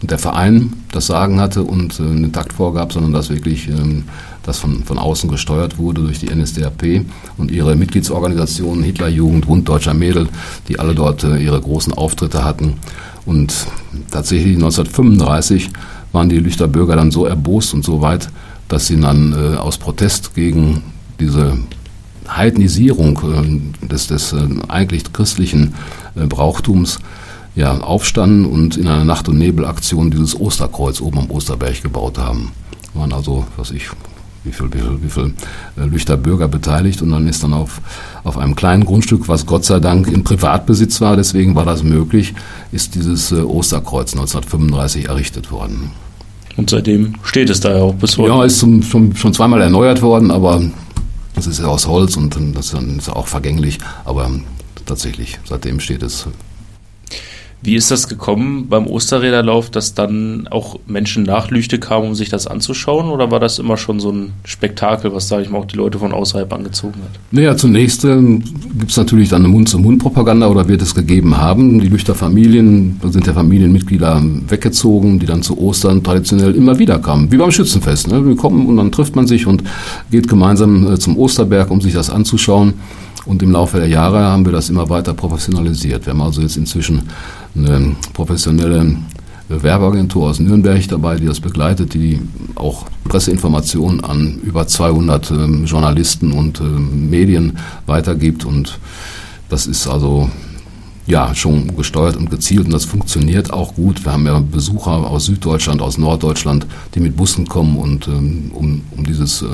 der 0.07 0.19
Verein 0.19 0.73
das 0.91 1.07
Sagen 1.07 1.39
hatte 1.39 1.63
und 1.63 1.99
äh, 1.99 2.03
einen 2.03 2.31
Takt 2.31 2.53
vorgab, 2.53 2.91
sondern 2.91 3.13
dass 3.13 3.29
wirklich 3.29 3.67
ähm, 3.69 4.03
das 4.43 4.59
von, 4.59 4.83
von 4.83 4.97
außen 4.97 5.29
gesteuert 5.29 5.77
wurde 5.77 6.01
durch 6.01 6.19
die 6.19 6.33
NSDAP 6.33 7.05
und 7.37 7.51
ihre 7.51 7.75
Mitgliedsorganisationen, 7.75 8.83
Hitlerjugend, 8.83 9.47
Bund 9.47 9.67
Deutscher 9.67 9.93
Mädel, 9.93 10.27
die 10.67 10.79
alle 10.79 10.93
dort 10.93 11.23
äh, 11.23 11.37
ihre 11.37 11.59
großen 11.59 11.93
Auftritte 11.93 12.43
hatten. 12.43 12.75
Und 13.25 13.67
tatsächlich 14.11 14.55
1935 14.55 15.69
waren 16.11 16.29
die 16.29 16.39
Lüchter 16.39 16.67
Bürger 16.67 16.95
dann 16.95 17.11
so 17.11 17.25
erbost 17.25 17.73
und 17.73 17.85
so 17.85 18.01
weit, 18.01 18.29
dass 18.67 18.87
sie 18.87 18.99
dann 18.99 19.33
äh, 19.33 19.55
aus 19.55 19.77
Protest 19.77 20.35
gegen 20.35 20.83
diese 21.19 21.57
Heidnisierung 22.27 23.19
des, 23.81 24.07
des 24.07 24.35
eigentlich 24.67 25.11
christlichen 25.11 25.75
Brauchtums 26.15 26.99
ja, 27.55 27.77
aufstanden 27.79 28.45
und 28.45 28.77
in 28.77 28.87
einer 28.87 29.05
Nacht- 29.05 29.29
und 29.29 29.37
Nebelaktion 29.37 30.11
dieses 30.11 30.39
Osterkreuz 30.39 31.01
oben 31.01 31.19
am 31.19 31.31
Osterberg 31.31 31.81
gebaut 31.83 32.17
haben. 32.17 32.51
Waren 32.93 33.13
also, 33.13 33.45
was 33.57 33.71
ich, 33.71 33.89
wie 34.43 34.51
viel, 34.51 34.73
wie 34.73 34.79
viel, 34.79 35.03
wie 35.03 35.09
viel 35.09 35.33
äh, 35.77 35.85
Lüchter 35.85 36.17
Bürger 36.17 36.47
beteiligt 36.47 37.01
und 37.01 37.11
dann 37.11 37.27
ist 37.27 37.43
dann 37.43 37.53
auf, 37.53 37.81
auf 38.23 38.37
einem 38.37 38.55
kleinen 38.55 38.85
Grundstück, 38.85 39.27
was 39.27 39.45
Gott 39.45 39.65
sei 39.65 39.79
Dank 39.79 40.07
in 40.07 40.23
Privatbesitz 40.23 40.99
war, 41.01 41.15
deswegen 41.15 41.55
war 41.55 41.65
das 41.65 41.83
möglich, 41.83 42.33
ist 42.71 42.95
dieses 42.95 43.31
äh, 43.31 43.41
Osterkreuz 43.41 44.13
1935 44.13 45.09
errichtet 45.09 45.51
worden. 45.51 45.91
Und 46.55 46.69
seitdem 46.69 47.15
steht 47.23 47.49
es 47.49 47.59
da 47.59 47.75
ja 47.75 47.81
auch 47.81 47.95
bis 47.95 48.17
heute. 48.17 48.31
Ja, 48.31 48.43
ist 48.43 48.59
zum, 48.59 48.83
schon, 48.83 49.15
schon 49.15 49.33
zweimal 49.33 49.61
erneuert 49.61 50.01
worden, 50.01 50.29
aber 50.29 50.61
das 51.35 51.47
ist 51.47 51.59
ja 51.59 51.65
aus 51.65 51.87
Holz 51.87 52.15
und 52.15 52.37
das 52.55 52.73
ist 52.73 53.09
auch 53.09 53.27
vergänglich, 53.27 53.79
aber 54.05 54.29
tatsächlich, 54.85 55.39
seitdem 55.45 55.79
steht 55.79 56.03
es 56.03 56.27
wie 57.63 57.75
ist 57.75 57.91
das 57.91 58.09
gekommen 58.09 58.67
beim 58.67 58.87
Osterräderlauf, 58.87 59.69
dass 59.69 59.93
dann 59.93 60.47
auch 60.51 60.79
Menschen 60.85 61.23
nach 61.23 61.49
Lüchte 61.49 61.79
kamen, 61.79 62.09
um 62.09 62.15
sich 62.15 62.27
das 62.27 62.45
anzuschauen? 62.45 63.09
Oder 63.09 63.31
war 63.31 63.39
das 63.39 63.57
immer 63.57 63.77
schon 63.77 64.01
so 64.01 64.11
ein 64.11 64.33
Spektakel, 64.43 65.13
was, 65.13 65.29
sage 65.29 65.43
ich 65.43 65.49
mal, 65.49 65.59
auch 65.59 65.65
die 65.65 65.77
Leute 65.77 65.97
von 65.97 66.11
außerhalb 66.11 66.51
angezogen 66.51 66.95
hat? 66.95 67.19
Naja, 67.31 67.55
zunächst 67.55 68.03
äh, 68.03 68.21
gibt 68.21 68.91
es 68.91 68.97
natürlich 68.97 69.29
dann 69.29 69.43
eine 69.43 69.53
Mund-zu-Mund-Propaganda 69.53 70.47
oder 70.47 70.67
wird 70.67 70.81
es 70.81 70.93
gegeben 70.93 71.37
haben. 71.37 71.79
Die 71.79 71.87
Lüchter 71.87 72.15
Familien, 72.15 72.99
da 73.01 73.09
sind 73.09 73.27
ja 73.27 73.33
Familienmitglieder 73.33 74.21
weggezogen, 74.49 75.19
die 75.19 75.25
dann 75.25 75.41
zu 75.41 75.57
Ostern 75.57 76.03
traditionell 76.03 76.55
immer 76.55 76.79
wieder 76.79 76.99
kamen. 76.99 77.31
Wie 77.31 77.37
beim 77.37 77.51
Schützenfest. 77.51 78.09
Ne? 78.09 78.25
Wir 78.25 78.35
kommen 78.35 78.67
und 78.67 78.75
dann 78.75 78.91
trifft 78.91 79.15
man 79.15 79.25
sich 79.25 79.47
und 79.47 79.63
geht 80.11 80.27
gemeinsam 80.27 80.93
äh, 80.93 80.99
zum 80.99 81.17
Osterberg, 81.17 81.71
um 81.71 81.79
sich 81.79 81.93
das 81.93 82.09
anzuschauen. 82.09 82.73
Und 83.25 83.41
im 83.41 83.51
Laufe 83.51 83.77
der 83.77 83.87
Jahre 83.87 84.19
haben 84.19 84.45
wir 84.45 84.51
das 84.51 84.69
immer 84.69 84.89
weiter 84.89 85.13
professionalisiert. 85.13 86.05
Wir 86.05 86.11
haben 86.11 86.21
also 86.21 86.41
jetzt 86.41 86.57
inzwischen 86.57 87.03
eine 87.55 87.95
professionelle 88.13 88.97
Werbeagentur 89.49 90.29
aus 90.29 90.39
Nürnberg 90.39 90.87
dabei, 90.87 91.17
die 91.17 91.25
das 91.25 91.39
begleitet, 91.39 91.93
die 91.93 92.21
auch 92.55 92.85
Presseinformationen 93.03 94.03
an 94.03 94.39
über 94.43 94.67
200 94.67 95.31
ähm, 95.31 95.65
Journalisten 95.65 96.31
und 96.31 96.59
ähm, 96.61 97.09
Medien 97.09 97.57
weitergibt. 97.85 98.45
Und 98.45 98.79
das 99.49 99.67
ist 99.67 99.87
also 99.87 100.29
ja, 101.05 101.35
schon 101.35 101.75
gesteuert 101.75 102.15
und 102.15 102.29
gezielt 102.29 102.65
und 102.65 102.71
das 102.71 102.85
funktioniert 102.85 103.51
auch 103.51 103.75
gut. 103.75 104.05
Wir 104.05 104.13
haben 104.13 104.25
ja 104.25 104.39
Besucher 104.39 104.91
aus 104.91 105.25
Süddeutschland, 105.25 105.81
aus 105.81 105.97
Norddeutschland, 105.97 106.65
die 106.95 107.01
mit 107.01 107.17
Bussen 107.17 107.47
kommen 107.47 107.77
und 107.77 108.07
ähm, 108.07 108.51
um, 108.53 108.81
um 108.95 109.05
dieses 109.05 109.41
äh, 109.41 109.47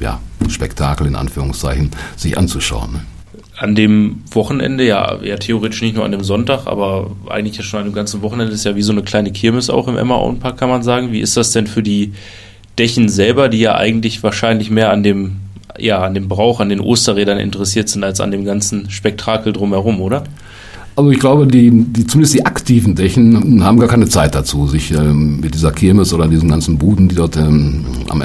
ja, 0.00 0.20
Spektakel 0.48 1.06
in 1.06 1.16
Anführungszeichen 1.16 1.90
sich 2.16 2.36
anzuschauen. 2.36 2.92
Ne? 2.92 3.00
An 3.62 3.76
dem 3.76 4.22
Wochenende, 4.32 4.84
ja, 4.84 5.18
ja 5.22 5.36
theoretisch 5.36 5.82
nicht 5.82 5.94
nur 5.94 6.04
an 6.04 6.10
dem 6.10 6.24
Sonntag, 6.24 6.66
aber 6.66 7.12
eigentlich 7.28 7.56
ja 7.56 7.62
schon 7.62 7.80
an 7.80 7.86
dem 7.86 7.94
ganzen 7.94 8.20
Wochenende 8.22 8.52
ist 8.52 8.64
ja 8.64 8.74
wie 8.74 8.82
so 8.82 8.90
eine 8.90 9.02
kleine 9.02 9.30
Kirmes 9.30 9.70
auch 9.70 9.86
im 9.86 9.96
Emma 9.96 10.18
Park, 10.40 10.58
kann 10.58 10.68
man 10.68 10.82
sagen. 10.82 11.12
Wie 11.12 11.20
ist 11.20 11.36
das 11.36 11.52
denn 11.52 11.68
für 11.68 11.82
die 11.82 12.12
Dächen 12.78 13.08
selber, 13.08 13.48
die 13.48 13.60
ja 13.60 13.76
eigentlich 13.76 14.22
wahrscheinlich 14.22 14.70
mehr 14.70 14.90
an 14.90 15.02
dem 15.02 15.36
ja, 15.78 16.02
an 16.02 16.14
dem 16.14 16.28
Brauch, 16.28 16.60
an 16.60 16.68
den 16.68 16.80
Osterrädern 16.80 17.38
interessiert 17.38 17.88
sind, 17.88 18.04
als 18.04 18.20
an 18.20 18.30
dem 18.30 18.44
ganzen 18.44 18.90
Spektakel 18.90 19.52
drumherum, 19.52 20.00
oder? 20.00 20.24
Also 20.94 21.10
ich 21.10 21.18
glaube, 21.18 21.46
die, 21.46 21.70
die 21.70 22.06
zumindest 22.06 22.34
die 22.34 22.44
aktiven 22.44 22.94
Dächen 22.94 23.64
haben 23.64 23.78
gar 23.78 23.88
keine 23.88 24.08
Zeit 24.08 24.34
dazu, 24.34 24.66
sich 24.66 24.92
ähm, 24.92 25.40
mit 25.40 25.54
dieser 25.54 25.72
Kirmes 25.72 26.12
oder 26.12 26.28
diesen 26.28 26.50
ganzen 26.50 26.76
Buden, 26.76 27.08
die 27.08 27.14
dort 27.14 27.36
ähm, 27.38 27.86
am 28.08 28.20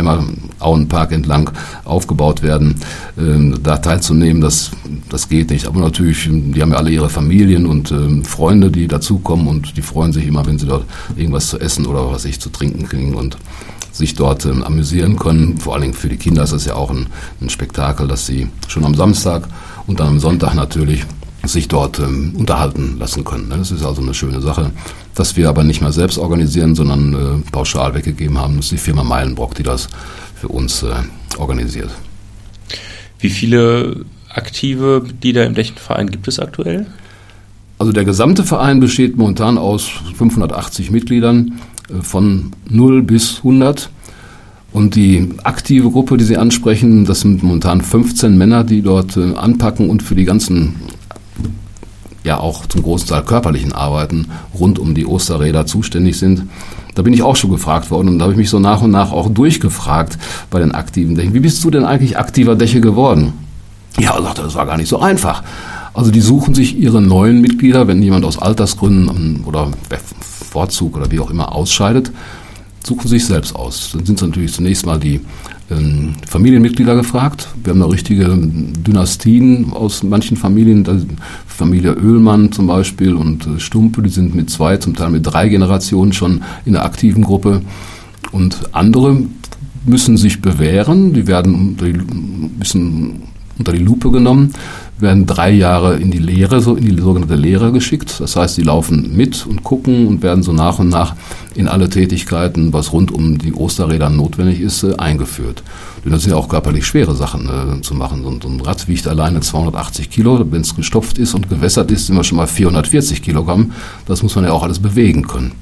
Emma-Auenpark 0.60 1.12
entlang 1.12 1.52
aufgebaut 1.86 2.42
werden, 2.42 2.76
ähm, 3.18 3.60
da 3.64 3.78
teilzunehmen. 3.78 4.42
Das, 4.42 4.72
das 5.10 5.30
geht 5.30 5.50
nicht. 5.50 5.68
Aber 5.68 5.80
natürlich, 5.80 6.30
die 6.30 6.62
haben 6.62 6.72
ja 6.72 6.78
alle 6.78 6.92
ihre 6.92 7.10
Familien 7.10 7.66
und 7.66 7.92
ähm, 7.92 8.24
Freunde, 8.26 8.72
die 8.72 8.88
dazukommen 8.88 9.48
und 9.48 9.78
die 9.78 9.82
freuen 9.82 10.14
sich 10.14 10.28
immer, 10.28 10.46
wenn 10.46 10.60
sie 10.60 10.68
dort 10.68 10.86
irgendwas 11.16 11.48
zu 11.48 11.60
essen 11.60 11.86
oder 11.86 12.12
was 12.12 12.26
ich 12.26 12.40
zu 12.40 12.50
trinken 12.50 12.84
kriegen 12.84 13.16
und 13.16 13.38
sich 13.92 14.16
dort 14.16 14.46
ähm, 14.46 14.64
amüsieren 14.64 15.18
können. 15.18 15.58
Vor 15.58 15.74
allen 15.74 15.84
Dingen 15.84 15.94
für 15.94 16.10
die 16.10 16.18
Kinder 16.18 16.44
ist 16.44 16.52
es 16.52 16.66
ja 16.66 16.76
auch 16.76 16.92
ein, 16.92 17.08
ein 17.42 17.50
Spektakel, 17.50 18.08
dass 18.08 18.26
sie 18.26 18.48
schon 18.68 18.86
am 18.86 18.96
Samstag 18.96 19.48
und 19.88 20.00
dann 20.00 20.08
am 20.10 20.20
Sonntag 20.20 20.54
natürlich 20.54 21.06
sich 21.44 21.68
dort 21.68 22.00
ähm, 22.00 22.34
unterhalten 22.38 22.98
lassen 23.00 23.24
können. 23.24 23.48
Ne? 23.48 23.58
Das 23.58 23.72
ist 23.72 23.86
also 23.86 24.02
eine 24.02 24.14
schöne 24.14 24.42
Sache, 24.42 24.72
dass 25.16 25.36
wir 25.38 25.50
aber 25.50 25.64
nicht 25.64 25.82
mehr 25.82 25.92
selbst 25.92 26.18
organisieren, 26.18 26.76
sondern 26.76 27.14
äh, 27.14 27.52
pauschal 27.52 27.94
weggegeben 27.94 28.38
haben. 28.38 28.58
Das 28.58 28.66
ist 28.66 28.72
die 28.72 28.78
Firma 28.78 29.04
Meilenbrock, 29.04 29.56
die 29.56 29.64
das 29.64 29.88
für 30.36 30.48
uns 30.50 30.84
äh, 30.84 30.94
organisiert. 31.38 31.90
Wie 33.20 33.30
viele 33.30 34.06
aktive 34.30 35.02
Mitglieder 35.06 35.46
im 35.46 35.56
Dächenverein 35.56 36.10
gibt 36.10 36.28
es 36.28 36.40
aktuell? 36.40 36.88
Also 37.80 37.92
der 37.92 38.06
gesamte 38.06 38.44
Verein 38.44 38.80
besteht 38.80 39.18
momentan 39.18 39.58
aus 39.58 39.90
580 40.16 40.92
Mitgliedern 40.92 41.60
äh, 41.90 42.02
von 42.02 42.52
0 42.70 43.04
bis 43.04 43.38
100. 43.38 43.90
Und 44.74 44.96
die 44.96 45.30
aktive 45.44 45.90
Gruppe, 45.90 46.18
die 46.18 46.26
Sie 46.26 46.38
ansprechen, 46.38 47.06
das 47.06 47.22
sind 47.22 47.42
momentan 47.42 47.82
15 47.82 48.38
Männer, 48.38 48.64
die 48.64 48.82
dort 48.82 49.18
äh, 49.18 49.34
anpacken 49.34 49.90
und 49.90 50.04
für 50.04 50.16
die 50.16 50.26
ganzen 50.26 50.76
ja 52.28 52.40
auch 52.40 52.66
zum 52.68 52.84
großen 52.84 53.08
Teil 53.08 53.24
körperlichen 53.24 53.74
Arbeiten 53.74 54.28
rund 54.58 54.78
um 54.78 54.94
die 54.94 55.06
Osterräder 55.06 55.66
zuständig 55.66 56.20
sind. 56.20 56.44
Da 56.94 57.02
bin 57.02 57.14
ich 57.14 57.24
auch 57.24 57.36
schon 57.36 57.52
gefragt 57.52 57.90
worden 57.90 58.10
und 58.10 58.20
da 58.20 58.24
habe 58.24 58.34
ich 58.34 58.38
mich 58.38 58.50
so 58.50 58.60
nach 58.60 58.82
und 58.82 58.92
nach 58.92 59.12
auch 59.12 59.30
durchgefragt 59.30 60.18
bei 60.50 60.60
den 60.60 60.74
aktiven 60.74 61.16
Dächen. 61.16 61.34
Wie 61.34 61.40
bist 61.40 61.64
du 61.64 61.72
denn 61.72 61.86
eigentlich 61.86 62.18
aktiver 62.18 62.56
Däche 62.56 62.82
geworden? 62.82 63.34
Ja, 64.00 64.20
das 64.20 64.56
war 64.56 64.66
gar 64.66 64.78
nicht 64.78 64.90
so 64.90 65.00
einfach. 65.00 65.44
Also 65.94 66.12
die 66.12 66.22
suchen 66.22 66.54
sich 66.54 66.78
ihre 66.78 67.02
neuen 67.02 67.42
Mitglieder, 67.42 67.88
wenn 67.88 68.04
jemand 68.04 68.24
aus 68.24 68.38
Altersgründen 68.38 69.44
oder 69.46 69.72
Vorzug 70.22 70.96
oder 70.96 71.10
wie 71.10 71.20
auch 71.20 71.32
immer 71.32 71.56
ausscheidet, 71.56 72.12
suchen 72.84 73.08
sich 73.08 73.26
selbst 73.26 73.56
aus. 73.56 73.92
Dann 73.94 74.06
sind 74.06 74.16
es 74.16 74.22
natürlich 74.22 74.54
zunächst 74.54 74.86
mal 74.86 75.00
die 75.00 75.22
ähm, 75.70 76.16
Familienmitglieder 76.26 76.96
gefragt. 76.96 77.50
Wir 77.64 77.72
haben 77.72 77.80
da 77.80 77.88
richtige 77.88 78.26
Dynastien 78.38 79.72
aus 79.74 80.04
manchen 80.04 80.38
Familien, 80.38 80.86
Familie 81.46 81.96
Oehlmann 81.98 82.52
zum 82.52 82.68
Beispiel 82.68 83.14
und 83.14 83.46
äh, 83.48 83.60
Stumpe, 83.60 84.02
die 84.02 84.10
sind 84.10 84.36
mit 84.36 84.50
zwei, 84.50 84.78
zum 84.78 84.96
Teil 84.96 85.10
mit 85.10 85.26
drei 85.26 85.50
Generationen 85.50 86.14
schon 86.14 86.44
in 86.66 86.74
der 86.74 86.86
aktiven 86.86 87.24
Gruppe. 87.24 87.62
Und 88.32 88.74
andere 88.74 89.24
müssen 89.86 90.18
sich 90.18 90.42
bewähren, 90.42 91.14
die 91.14 91.28
werden 91.28 91.78
die, 91.78 91.94
müssen 92.58 93.24
unter 93.58 93.72
die 93.72 93.84
Lupe 93.84 94.12
genommen, 94.12 94.54
werden 95.00 95.26
drei 95.26 95.52
Jahre 95.52 95.98
in 95.98 96.12
die 96.12 96.18
Lehre, 96.18 96.60
so 96.62 96.76
in 96.76 96.96
die 96.96 97.02
sogenannte 97.02 97.36
Lehre 97.36 97.72
geschickt. 97.72 98.20
Das 98.20 98.36
heißt, 98.36 98.56
sie 98.56 98.64
laufen 98.64 99.16
mit 99.16 99.46
und 99.46 99.64
gucken 99.64 100.08
und 100.08 100.24
werden 100.24 100.44
so 100.44 100.54
nach 100.54 100.80
und 100.80 100.90
nach 100.90 101.16
in 101.56 101.68
alle 101.68 101.90
Tätigkeiten, 101.90 102.74
was 102.74 102.94
rund 102.94 103.12
um 103.12 103.38
die 103.38 103.54
Osterräder 103.54 104.10
notwendig 104.10 104.60
ist, 104.60 104.84
äh, 104.84 104.96
eingeführt. 104.98 105.64
Denn 106.04 106.12
das 106.12 106.24
sind 106.24 106.32
ja 106.32 106.38
auch 106.38 106.50
körperlich 106.50 106.86
schwere 106.86 107.16
Sachen 107.16 107.48
äh, 107.48 107.82
zu 107.82 107.94
machen. 107.94 108.26
Und 108.26 108.44
so 108.44 108.50
ein 108.50 108.60
Rad 108.62 108.88
wiegt 108.88 109.08
alleine 109.08 109.42
280 109.42 110.10
Kilo. 110.10 110.46
Wenn 110.50 110.62
es 110.62 110.76
gestopft 110.76 111.18
ist 111.18 111.34
und 111.34 111.50
gewässert 111.50 111.92
ist, 111.92 112.08
sind 112.08 112.16
wir 112.16 112.24
schon 112.24 112.38
mal 112.38 112.48
440 112.48 113.22
Kilogramm. 113.22 113.74
Das 114.08 114.24
muss 114.24 114.36
man 114.36 114.46
ja 114.46 114.52
auch 114.52 114.64
alles 114.64 114.80
bewegen 114.80 115.28
können. 115.28 115.54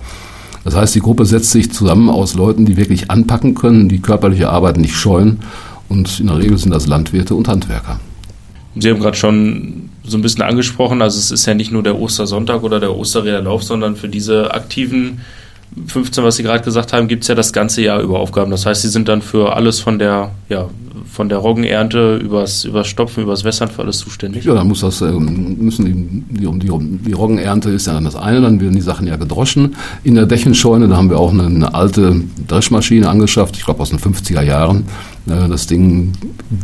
Das 0.64 0.76
heißt, 0.76 0.96
die 0.96 1.00
Gruppe 1.00 1.26
setzt 1.26 1.52
sich 1.52 1.72
zusammen 1.72 2.10
aus 2.10 2.34
Leuten, 2.34 2.66
die 2.66 2.76
wirklich 2.78 3.12
anpacken 3.12 3.54
können, 3.54 3.88
die 3.88 4.00
körperliche 4.00 4.50
Arbeit 4.50 4.78
nicht 4.78 4.96
scheuen. 4.96 5.40
Und 5.90 6.20
in 6.20 6.28
der 6.28 6.40
Regel 6.40 6.58
sind 6.58 6.72
das 6.72 6.88
Landwirte 6.88 7.36
und 7.36 7.48
Handwerker. 7.48 8.00
Sie 8.78 8.90
haben 8.90 9.00
gerade 9.00 9.18
schon 9.18 9.90
so 10.04 10.18
ein 10.18 10.22
bisschen 10.22 10.44
angesprochen, 10.44 11.02
also 11.02 11.18
es 11.18 11.32
ist 11.32 11.46
ja 11.46 11.54
nicht 11.54 11.72
nur 11.72 11.84
der 11.84 12.00
Ostersonntag 12.00 12.64
oder 12.64 12.80
der 12.80 12.96
Osterräderlauf, 12.96 13.64
sondern 13.64 13.96
für 13.96 14.10
diese 14.10 14.54
aktiven 14.54 15.22
15, 15.88 16.24
was 16.24 16.38
Sie 16.38 16.44
gerade 16.44 16.64
gesagt 16.64 16.94
haben, 16.94 17.08
gibt 17.08 17.24
es 17.24 17.28
ja 17.28 17.36
das 17.36 17.52
ganze 17.52 17.82
Jahr 17.82 18.02
über 18.02 18.20
Aufgaben. 18.20 18.52
Das 18.52 18.66
heißt, 18.66 18.82
Sie 18.82 18.88
sind 18.88 19.08
dann 19.10 19.22
für 19.22 19.56
alles 19.56 19.80
von 19.80 20.00
der, 20.00 20.32
ja, 20.48 20.70
von 21.16 21.30
der 21.30 21.38
Roggenernte 21.38 22.18
übers, 22.18 22.66
übers 22.66 22.88
Stopfen, 22.88 23.24
übers 23.24 23.44
Wässern 23.44 23.70
für 23.70 23.84
alles 23.84 24.00
zuständig? 24.00 24.44
Ja, 24.46 24.54
dann 24.54 24.68
muss 24.68 24.82
das, 24.82 25.02
ähm, 25.02 25.58
müssen 25.60 25.86
die, 25.86 26.42
die, 26.42 26.60
die, 26.60 27.00
die 27.06 27.14
Roggenernte 27.14 27.70
ist 27.70 27.88
ja 27.88 27.94
dann 27.94 28.04
das 28.04 28.16
eine, 28.16 28.42
dann 28.42 28.60
werden 28.60 28.76
die 28.76 28.82
Sachen 28.82 29.08
ja 29.08 29.16
gedroschen. 29.16 29.76
In 30.04 30.16
der 30.16 30.26
Dächenscheune, 30.26 30.88
da 30.88 30.98
haben 30.98 31.10
wir 31.10 31.20
auch 31.20 31.32
eine, 31.32 31.46
eine 31.46 31.74
alte 31.74 32.22
Dreschmaschine 32.48 33.08
angeschafft, 33.08 33.58
ich 33.58 33.66
glaube 33.66 33.82
aus 33.82 33.90
den 33.90 34.00
50er 34.00 34.42
Jahren. 34.42 34.86
Äh, 35.28 35.48
das 35.48 35.68
Ding 35.68 36.14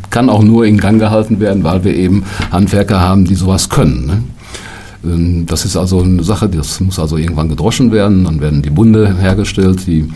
kann 0.09 0.29
auch 0.29 0.43
nur 0.43 0.65
in 0.65 0.77
Gang 0.77 0.99
gehalten 0.99 1.39
werden, 1.39 1.63
weil 1.63 1.83
wir 1.83 1.95
eben 1.95 2.23
Handwerker 2.51 2.99
haben, 2.99 3.25
die 3.25 3.35
sowas 3.35 3.69
können. 3.69 4.05
Ne? 4.05 4.23
Ähm, 5.03 5.45
das 5.45 5.65
ist 5.65 5.75
also 5.75 6.01
eine 6.01 6.23
Sache, 6.23 6.49
das 6.49 6.79
muss 6.79 6.99
also 6.99 7.17
irgendwann 7.17 7.49
gedroschen 7.49 7.91
werden. 7.91 8.23
Dann 8.23 8.41
werden 8.41 8.61
die 8.61 8.69
Bunde 8.69 9.17
hergestellt, 9.17 9.87
die, 9.87 10.11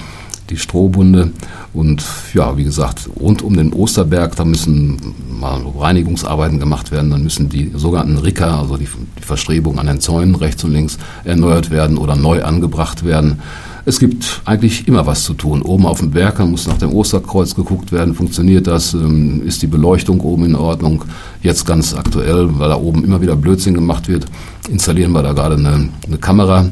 die 0.50 0.58
Strohbunde. 0.58 1.32
Und 1.74 2.06
ja, 2.34 2.56
wie 2.58 2.64
gesagt, 2.64 3.10
rund 3.20 3.42
um 3.42 3.56
den 3.56 3.74
Osterberg, 3.74 4.36
da 4.36 4.46
müssen 4.46 4.98
mal 5.40 5.62
Reinigungsarbeiten 5.78 6.60
gemacht 6.60 6.92
werden. 6.92 7.12
Dann 7.12 7.24
müssen 7.24 7.50
die 7.50 7.72
sogenannten 7.76 8.18
Ricker, 8.18 8.60
also 8.60 8.78
die, 8.78 8.88
die 9.20 9.24
Verstrebungen 9.24 9.80
an 9.80 9.88
den 9.88 10.00
Zäunen 10.00 10.36
rechts 10.36 10.64
und 10.64 10.72
links, 10.72 10.98
erneuert 11.24 11.72
werden 11.72 11.98
oder 11.98 12.16
neu 12.16 12.44
angebracht 12.44 13.04
werden. 13.04 13.40
Es 13.88 14.00
gibt 14.00 14.42
eigentlich 14.46 14.88
immer 14.88 15.06
was 15.06 15.24
zu 15.24 15.36
tun. 15.36 15.62
Oben 15.62 15.86
auf 15.86 16.00
dem 16.00 16.10
Berg 16.10 16.40
muss 16.40 16.66
nach 16.66 16.80
dem 16.80 16.92
Osterkreuz 16.92 17.54
geguckt 17.54 17.92
werden. 17.92 18.16
Funktioniert 18.16 18.66
das? 18.66 18.96
Ähm, 18.96 19.44
ist 19.46 19.62
die 19.62 19.68
Beleuchtung 19.68 20.22
oben 20.22 20.46
in 20.46 20.56
Ordnung? 20.56 21.06
Jetzt 21.44 21.68
ganz 21.68 21.94
aktuell, 21.94 22.50
weil 22.58 22.70
da 22.70 22.78
oben 22.78 23.04
immer 23.04 23.22
wieder 23.22 23.36
Blödsinn 23.36 23.76
gemacht 23.76 24.08
wird, 24.08 24.26
installieren 24.70 25.12
wir 25.12 25.22
da 25.22 25.34
gerade 25.34 25.58
eine, 25.58 25.90
eine 26.08 26.18
Kamera, 26.18 26.72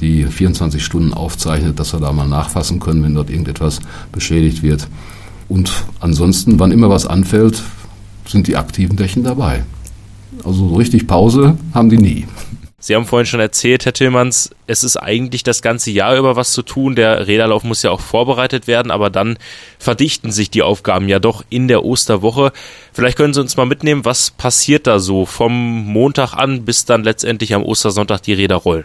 die 0.00 0.24
24 0.24 0.84
Stunden 0.84 1.14
aufzeichnet, 1.14 1.78
dass 1.78 1.92
wir 1.92 2.00
da 2.00 2.12
mal 2.12 2.26
nachfassen 2.26 2.80
können, 2.80 3.04
wenn 3.04 3.14
dort 3.14 3.30
irgendetwas 3.30 3.78
beschädigt 4.10 4.64
wird. 4.64 4.88
Und 5.48 5.70
ansonsten, 6.00 6.58
wann 6.58 6.72
immer 6.72 6.90
was 6.90 7.06
anfällt, 7.06 7.62
sind 8.26 8.48
die 8.48 8.56
aktiven 8.56 8.96
Dächen 8.96 9.22
dabei. 9.22 9.62
Also 10.44 10.68
so 10.70 10.74
richtig 10.74 11.06
Pause 11.06 11.56
haben 11.72 11.88
die 11.88 11.98
nie. 11.98 12.26
Sie 12.80 12.94
haben 12.94 13.06
vorhin 13.06 13.26
schon 13.26 13.40
erzählt, 13.40 13.84
Herr 13.84 13.92
Tillmanns, 13.92 14.50
es 14.68 14.84
ist 14.84 14.96
eigentlich 14.98 15.42
das 15.42 15.62
ganze 15.62 15.90
Jahr 15.90 16.16
über 16.16 16.36
was 16.36 16.52
zu 16.52 16.62
tun. 16.62 16.94
Der 16.94 17.26
Räderlauf 17.26 17.64
muss 17.64 17.82
ja 17.82 17.90
auch 17.90 18.00
vorbereitet 18.00 18.68
werden, 18.68 18.92
aber 18.92 19.10
dann 19.10 19.36
verdichten 19.80 20.30
sich 20.30 20.48
die 20.48 20.62
Aufgaben 20.62 21.08
ja 21.08 21.18
doch 21.18 21.44
in 21.50 21.66
der 21.66 21.84
Osterwoche. 21.84 22.52
Vielleicht 22.92 23.16
können 23.16 23.34
Sie 23.34 23.40
uns 23.40 23.56
mal 23.56 23.66
mitnehmen, 23.66 24.04
was 24.04 24.30
passiert 24.30 24.86
da 24.86 25.00
so 25.00 25.26
vom 25.26 25.52
Montag 25.86 26.34
an, 26.34 26.64
bis 26.64 26.84
dann 26.84 27.02
letztendlich 27.02 27.52
am 27.52 27.64
Ostersonntag 27.64 28.22
die 28.22 28.34
Räder 28.34 28.56
rollen? 28.56 28.84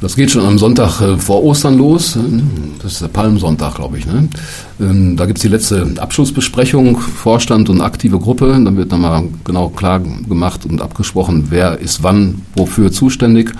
Das 0.00 0.16
geht 0.16 0.30
schon 0.30 0.46
am 0.46 0.56
Sonntag 0.56 1.00
äh, 1.02 1.18
vor 1.18 1.44
Ostern 1.44 1.76
los. 1.76 2.18
Das 2.82 2.92
ist 2.92 3.02
der 3.02 3.08
Palmsonntag, 3.08 3.74
glaube 3.74 3.98
ich. 3.98 4.06
Ne? 4.06 4.28
Ähm, 4.80 5.16
da 5.16 5.26
gibt's 5.26 5.42
die 5.42 5.48
letzte 5.48 5.86
Abschlussbesprechung, 5.98 6.98
Vorstand 6.98 7.68
und 7.68 7.82
aktive 7.82 8.18
Gruppe. 8.18 8.46
Dann 8.64 8.76
wird 8.76 8.90
nochmal 8.90 9.24
genau 9.44 9.68
klar 9.68 10.00
gemacht 10.00 10.64
und 10.64 10.80
abgesprochen, 10.80 11.48
wer 11.50 11.78
ist 11.78 12.02
wann 12.02 12.42
wofür 12.56 12.90
zuständig. 12.90 13.52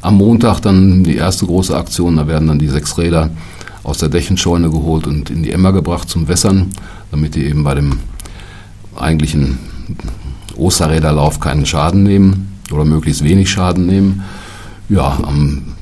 Am 0.00 0.16
Montag 0.16 0.60
dann 0.60 1.04
die 1.04 1.16
erste 1.16 1.46
große 1.46 1.76
Aktion. 1.76 2.16
Da 2.16 2.26
werden 2.26 2.48
dann 2.48 2.58
die 2.58 2.68
sechs 2.68 2.98
Räder 2.98 3.30
aus 3.84 3.98
der 3.98 4.08
Dächenscheune 4.08 4.70
geholt 4.70 5.06
und 5.06 5.30
in 5.30 5.44
die 5.44 5.52
Emmer 5.52 5.72
gebracht 5.72 6.08
zum 6.10 6.26
Wässern, 6.26 6.70
damit 7.12 7.36
die 7.36 7.44
eben 7.44 7.62
bei 7.62 7.74
dem 7.74 7.98
eigentlichen 8.96 9.58
Osterräderlauf 10.56 11.38
keinen 11.38 11.66
Schaden 11.66 12.02
nehmen 12.02 12.58
oder 12.72 12.84
möglichst 12.84 13.22
wenig 13.22 13.50
Schaden 13.50 13.86
nehmen. 13.86 14.24
Ja, 14.88 15.18
am 15.22 15.73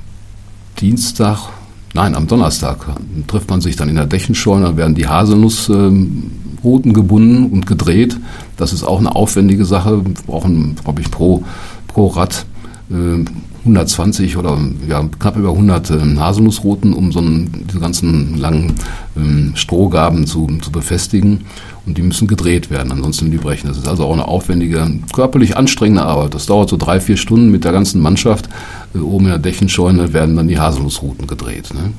Dienstag, 0.83 1.49
nein, 1.95 2.17
am 2.17 2.27
Donnerstag 2.27 2.85
trifft 3.29 3.49
man 3.49 3.61
sich 3.61 3.77
dann 3.77 3.89
in 3.89 3.95
der 3.95 4.07
Dächenscheune, 4.07 4.65
dann 4.65 4.77
werden 4.77 4.97
die 4.97 5.07
Haselnussruten 5.07 6.93
gebunden 6.93 7.53
und 7.53 7.69
gedreht. 7.69 8.19
Das 8.57 8.73
ist 8.73 8.83
auch 8.83 8.99
eine 8.99 9.15
aufwendige 9.15 9.65
Sache. 9.65 10.05
Wir 10.05 10.13
brauchen, 10.27 10.75
glaube 10.83 11.01
ich, 11.01 11.09
pro, 11.09 11.45
pro 11.87 12.09
Rad 12.09 12.47
120 12.93 14.37
oder 14.37 14.59
ja, 14.89 15.09
knapp 15.19 15.37
über 15.37 15.51
100 15.51 15.91
äh, 15.91 16.17
Haselnussrouten, 16.17 16.93
um 16.93 17.13
so 17.13 17.21
einen, 17.21 17.65
diese 17.69 17.81
ganzen 17.81 18.39
langen 18.39 18.75
ähm, 19.17 19.53
Strohgaben 19.55 20.27
zu, 20.27 20.47
zu 20.61 20.73
befestigen. 20.73 21.45
Und 21.87 21.99
die 21.99 22.03
müssen 22.03 22.29
gedreht 22.29 22.71
werden, 22.71 22.93
ansonsten 22.93 23.31
die 23.31 23.39
brechen. 23.39 23.69
Das 23.69 23.77
ist 23.77 23.89
also 23.89 24.05
auch 24.05 24.13
eine 24.13 24.29
aufwendige, 24.29 24.87
körperlich 25.13 25.57
anstrengende 25.57 26.03
Arbeit. 26.03 26.35
Das 26.35 26.47
dauert 26.47 26.71
so 26.71 26.77
drei, 26.77 27.01
vier 27.01 27.17
Stunden 27.17 27.51
mit 27.51 27.65
der 27.65 27.73
ganzen 27.73 28.01
Mannschaft. 28.01 28.49
Äh, 28.95 28.99
oben 28.99 29.27
in 29.27 29.31
der 29.31 29.39
Dächenscheune 29.39 30.13
werden 30.13 30.37
dann 30.37 30.49
die 30.49 30.59
Haselnussrouten 30.59 31.27
gedreht. 31.27 31.73
Ne? 31.75 31.93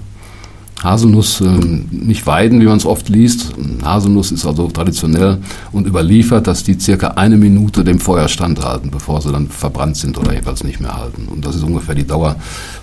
Haselnuss 0.83 1.41
äh, 1.41 1.45
nicht 1.91 2.27
weiden, 2.27 2.59
wie 2.59 2.65
man 2.65 2.77
es 2.77 2.85
oft 2.85 3.09
liest. 3.09 3.53
Haselnuss 3.83 4.31
ist 4.31 4.45
also 4.45 4.67
traditionell 4.67 5.37
und 5.71 5.87
überliefert, 5.87 6.45
dass 6.47 6.63
die 6.63 6.79
circa 6.79 7.09
eine 7.09 7.37
Minute 7.37 7.83
dem 7.83 7.99
Feuer 7.99 8.27
standhalten, 8.27 8.91
bevor 8.91 9.21
sie 9.21 9.31
dann 9.31 9.47
verbrannt 9.47 9.97
sind 9.97 10.17
oder 10.17 10.33
jeweils 10.33 10.63
nicht 10.63 10.81
mehr 10.81 10.97
halten. 10.97 11.27
Und 11.29 11.45
das 11.45 11.55
ist 11.55 11.63
ungefähr 11.63 11.95
die 11.95 12.05
Dauer 12.05 12.35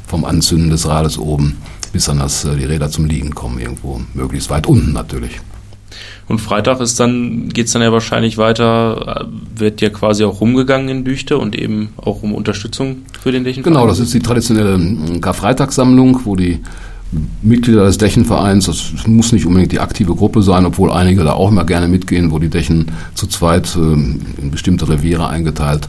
vom 0.06 0.24
Anzünden 0.24 0.70
des 0.70 0.88
Rades 0.88 1.18
oben, 1.18 1.58
bis 1.92 2.06
dann 2.06 2.18
das, 2.18 2.44
äh, 2.44 2.56
die 2.56 2.64
Räder 2.64 2.90
zum 2.90 3.04
Liegen 3.04 3.34
kommen, 3.34 3.58
irgendwo 3.58 4.00
möglichst 4.14 4.48
weit 4.50 4.66
unten 4.66 4.92
natürlich. 4.92 5.40
Und 6.26 6.40
Freitag 6.40 6.80
ist 6.80 7.00
dann, 7.00 7.48
geht's 7.48 7.72
dann 7.72 7.82
ja 7.82 7.92
wahrscheinlich 7.92 8.38
weiter, 8.38 9.26
äh, 9.26 9.60
wird 9.60 9.80
ja 9.80 9.90
quasi 9.90 10.24
auch 10.24 10.40
rumgegangen 10.40 10.88
in 10.88 11.04
Lüchte 11.04 11.36
und 11.36 11.56
eben 11.56 11.90
auch 11.96 12.22
um 12.22 12.34
Unterstützung 12.34 12.98
für 13.20 13.32
den 13.32 13.44
Dächenverein. 13.44 13.74
Genau, 13.74 13.86
das 13.86 13.98
ist 13.98 14.14
die 14.14 14.20
traditionelle 14.20 14.76
äh, 14.76 15.18
Karfreitagssammlung, 15.18 16.20
wo 16.24 16.36
die 16.36 16.60
Mitglieder 17.42 17.84
des 17.84 17.98
Dächenvereins, 17.98 18.66
das 18.66 18.92
muss 19.06 19.32
nicht 19.32 19.46
unbedingt 19.46 19.72
die 19.72 19.80
aktive 19.80 20.14
Gruppe 20.14 20.42
sein, 20.42 20.64
obwohl 20.64 20.92
einige 20.92 21.24
da 21.24 21.32
auch 21.32 21.50
immer 21.50 21.64
gerne 21.64 21.88
mitgehen, 21.88 22.30
wo 22.30 22.38
die 22.38 22.50
Dächen 22.50 22.86
zu 23.14 23.26
zweit 23.26 23.74
äh, 23.76 23.80
in 23.80 24.50
bestimmte 24.50 24.88
Reviere 24.88 25.28
eingeteilt 25.28 25.88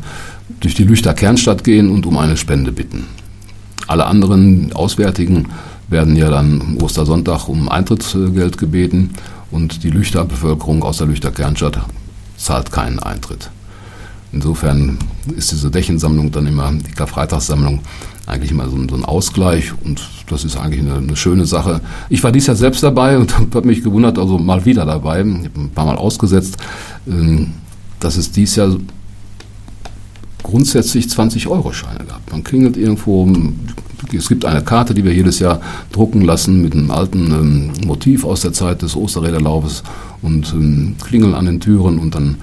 durch 0.60 0.74
die 0.74 0.84
Lüchter 0.84 1.14
Kernstadt 1.14 1.64
gehen 1.64 1.90
und 1.90 2.06
um 2.06 2.18
eine 2.18 2.38
Spende 2.38 2.72
bitten. 2.72 3.06
Alle 3.88 4.06
anderen 4.06 4.74
Auswärtigen 4.74 5.48
werden 5.90 6.16
ja 6.16 6.30
dann 6.30 6.62
am 6.62 6.78
Ostersonntag 6.78 7.48
um 7.50 7.70
Eintrittsgeld 7.70 8.58
gebeten 8.58 9.12
und 9.52 9.84
die 9.84 9.90
Lüchter 9.90 10.24
Bevölkerung 10.26 10.84
aus 10.84 10.98
der 10.98 11.08
Lüchter 11.08 11.32
Kernstadt 11.32 11.80
zahlt 12.38 12.72
keinen 12.72 13.00
Eintritt. 13.00 13.52
Insofern 14.34 14.98
ist 15.36 15.52
diese 15.52 15.70
Dächensammlung 15.70 16.32
dann 16.32 16.48
immer, 16.48 16.72
die 16.72 16.92
Karfreitagssammlung, 16.92 17.82
eigentlich 18.32 18.52
immer 18.52 18.70
so 18.70 18.78
ein, 18.78 18.88
so 18.88 18.96
ein, 18.96 19.04
Ausgleich 19.04 19.74
und 19.84 20.02
das 20.30 20.46
ist 20.46 20.56
eigentlich 20.56 20.82
eine, 20.82 20.96
eine, 20.96 21.16
schöne 21.18 21.46
Sache. 21.46 21.82
Ich 22.10 22.24
war 22.24 22.32
dies 22.32 22.48
Jahr 22.48 22.56
selbst 22.56 22.82
dabei 22.82 23.18
und 23.18 23.38
habe 23.54 23.68
mich 23.68 23.84
gewundert, 23.84 24.18
also 24.18 24.38
mal 24.38 24.66
wieder 24.66 24.86
dabei, 24.86 25.20
ich 25.20 25.50
habe 25.50 25.60
ein 25.60 25.70
paar 25.70 25.86
Mal 25.86 25.98
ausgesetzt, 25.98 26.58
ähm, 27.08 27.52
dass 28.00 28.16
es 28.16 28.32
dies 28.32 28.56
Jahr 28.56 28.76
grundsätzlich 30.44 31.06
20-Euro-Scheine 31.06 32.06
gab. 32.06 32.32
Man 32.32 32.44
klingelt 32.44 32.78
irgendwo, 32.78 33.30
es 34.16 34.30
gibt 34.30 34.46
eine 34.46 34.62
Karte, 34.62 34.94
die 34.94 35.04
wir 35.04 35.14
jedes 35.14 35.40
Jahr 35.40 35.62
drucken 35.92 36.22
lassen 36.22 36.62
mit 36.62 36.74
einem 36.74 36.90
alten 36.90 37.32
ähm, 37.32 37.72
Motiv 37.86 38.24
aus 38.24 38.42
der 38.42 38.54
Zeit 38.54 38.82
des 38.82 38.96
Osterräderlaufes 38.96 39.84
und 40.22 40.54
ähm, 40.54 40.96
klingeln 41.04 41.36
an 41.36 41.46
den 41.46 41.60
Türen 41.60 42.00
und 42.00 42.16
dann, 42.16 42.38